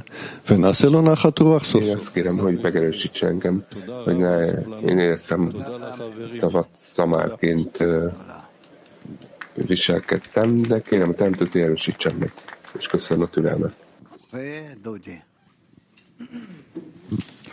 ונעשה 0.50 0.88
לו 0.88 1.02
נחת 1.02 1.40
רוח 1.40 1.66
סוף 1.66 1.84
Én 1.84 1.88
סוף. 1.88 1.96
azt 1.96 2.14
kérem, 2.14 2.40
viselkedtem, 9.60 10.62
de 10.62 10.82
kérem 10.82 11.10
a 11.10 11.14
teremtőt, 11.14 11.52
hogy 11.52 11.62
erősítsen 11.62 12.16
meg. 12.20 12.32
És 12.80 12.88
köszönöm 12.88 13.24
a 13.24 13.28
türelmet. 13.28 13.74
ודודי. 14.36 15.20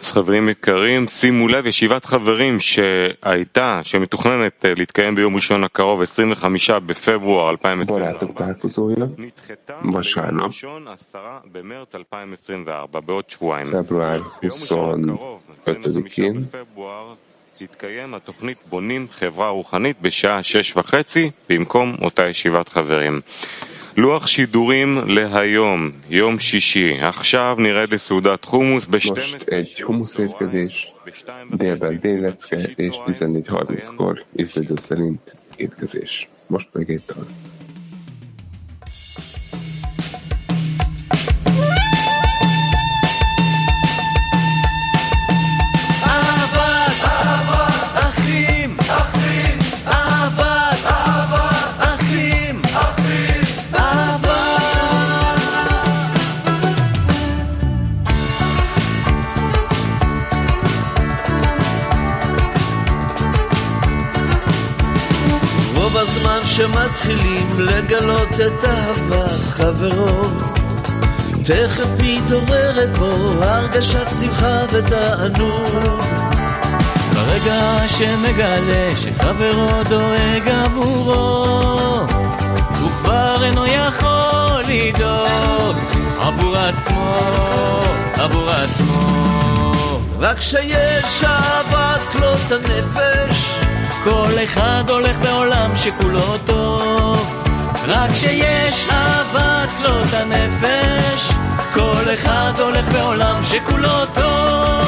אז 0.01 0.11
חברים 0.11 0.49
יקרים, 0.49 1.09
שימו 1.09 1.49
לב, 1.49 1.67
ישיבת 1.67 2.05
חברים 2.05 2.61
שהייתה, 2.61 3.81
שמתוכננת 3.85 4.65
אה, 4.65 4.75
להתקיים 4.77 5.15
ביום 5.15 5.37
ראשון 5.37 5.65
הקרוב, 5.65 6.03
25 6.03 6.71
בפברואר 6.71 7.51
2024, 7.51 8.13
Barátok 8.13 8.33
találkozója 8.39 9.07
vasárnap, 9.93 10.47
ראשון, 10.47 10.89
10 10.89 11.19
במרץ 11.53 11.95
2024, 11.95 13.01
בעוד 13.01 13.31
שבועיים. 13.31 13.67
február 13.67 14.21
ביום 14.43 14.55
ראשון 14.61 15.11
הקרוב, 15.11 15.41
25 15.67 15.87
25-én, 15.87 16.41
בפברואר, 16.41 17.15
תתקיים 17.58 18.14
התוכנית 18.14 18.58
בונים 18.70 19.08
חברה 19.12 19.50
רוחנית 19.50 20.02
בשעה 20.02 20.44
שש 20.44 20.78
וחצי 20.78 21.32
במקום 21.50 21.96
אותה 22.02 22.28
ישיבת 22.28 22.70
חברים. 22.70 23.22
לוח 23.98 24.28
שידורים 24.28 24.98
להיום, 25.08 25.92
יום 26.10 26.40
שישי. 26.40 26.90
עכשיו 27.02 27.56
נרד 27.60 27.94
לסעודת 27.94 28.46
חומוס 28.46 28.88
ב-12 28.88 28.98
most 29.10 29.48
egy 29.48 29.82
humuszétkezés, 29.82 30.94
délben 31.52 32.00
délecke 32.00 32.60
és 32.76 32.96
14.30-kor 33.06 34.26
izidő 34.36 34.76
szerint 34.82 35.36
étkezés. 35.56 36.28
Most 36.48 36.68
meg 36.74 36.90
étel. 36.90 37.26
שמתחילים 66.98 67.60
לגלות 67.60 68.34
את 68.34 68.64
אהבת 68.66 69.32
חברו 69.50 70.22
תכף 71.44 71.88
מתעוררת 72.04 72.98
בו 72.98 73.06
הרגשת 73.42 74.08
שמחה 74.20 74.60
ותענוג 74.72 76.02
ברגע 77.14 77.88
שמגלה 77.88 78.90
שחברו 79.02 79.84
דואג 79.90 80.50
עבורו, 80.50 82.06
הוא 82.80 82.90
כבר 83.02 83.44
אינו 83.44 83.66
יכול 83.66 84.64
לדאוג 84.68 85.78
עבור 86.20 86.58
עצמו, 86.58 87.20
עבור 88.14 88.50
עצמו. 88.50 89.08
רק 90.20 90.38
כשיש 90.38 91.24
אהבת 91.24 92.02
כלות 92.12 92.52
הנפש 92.52 93.67
כל 94.04 94.44
אחד 94.44 94.84
הולך 94.90 95.18
בעולם 95.18 95.76
שכולו 95.76 96.38
טוב, 96.46 97.36
רק 97.88 98.12
כשיש 98.12 98.90
אהבת 98.90 99.70
כלות 99.78 100.14
הנפש, 100.14 101.32
כל 101.74 102.14
אחד 102.14 102.54
הולך 102.60 102.88
בעולם 102.94 103.44
שכולו 103.44 104.06
טוב. 104.14 104.88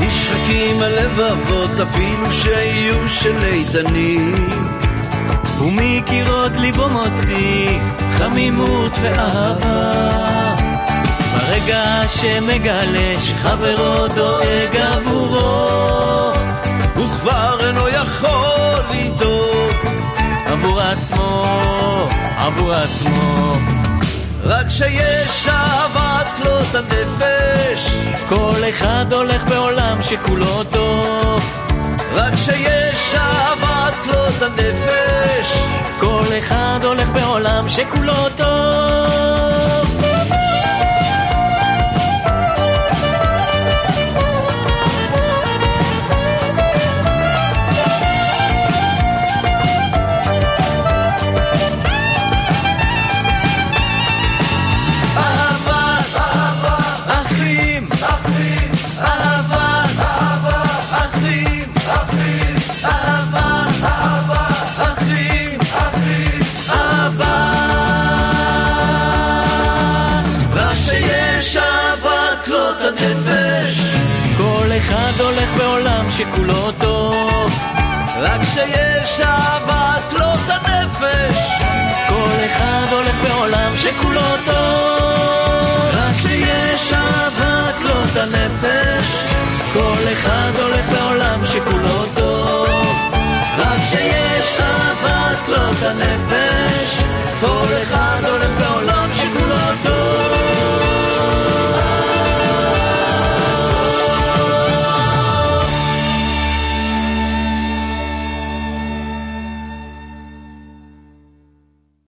נשחקים 0.00 0.82
הלבבות 0.82 1.80
אפילו 1.82 2.32
שיהיו 2.32 3.08
של 3.08 3.44
איתנים 3.44 4.48
ומקירות 5.60 6.52
ליבו 6.56 6.88
מוציא 6.88 7.80
חמימות 8.18 8.92
ואהבה. 9.02 10.45
רגע 11.56 12.08
שמגלה 12.08 13.14
שחברו 13.20 14.08
דואג 14.14 14.76
עבורו 14.76 15.68
הוא 16.94 17.08
כבר 17.20 17.66
אינו 17.66 17.88
יכול 17.88 18.80
לדאוג. 18.90 19.76
עבור 20.46 20.80
עצמו, 20.80 21.44
עבור 22.36 22.72
עצמו. 22.72 23.52
רק 24.42 24.66
שיש 24.68 25.48
אהבת 25.48 26.26
כלות 26.36 26.74
הנפש 26.74 27.90
כל 28.28 28.60
אחד 28.70 29.12
הולך 29.12 29.44
בעולם 29.44 30.02
שכולו 30.02 30.64
טוב. 30.64 31.40
רק 32.14 32.32
שיש 32.36 33.14
אהבת 33.14 33.94
כלות 34.04 34.42
הנפש 34.42 35.58
כל 36.00 36.24
אחד 36.38 36.78
הולך 36.82 37.08
בעולם 37.08 37.68
שכולו 37.68 38.28
טוב 38.36 40.06
שכולו 76.16 76.72
טוב. 76.72 77.50
רק 78.16 78.40
שיש 78.44 79.20
אהבת 79.20 80.10
כלות 80.10 80.40
הנפש, 80.48 81.50
כל 82.08 82.30
אחד 82.46 82.86
הולך 82.90 83.16
בעולם 83.22 83.76
שכולו 83.76 84.36
טוב. 84.44 85.90
רק 85.92 86.16
שיש 86.22 86.92
אהבת 86.92 87.74
כלות 87.78 88.16
הנפש. 88.16 89.06
כל 89.72 90.12
אחד 90.12 90.52
הולך 90.58 90.86
בעולם 90.88 91.40
שכולו 91.46 92.06
טוב. 92.14 92.68
רק 93.58 93.80
שיש 93.90 94.60
אהבת 94.60 95.38
כלות 95.46 95.82
הנפש, 95.82 97.02
כל 97.40 97.66
אחד 97.82 98.18
הולך 98.24 98.50
בעולם 98.58 99.10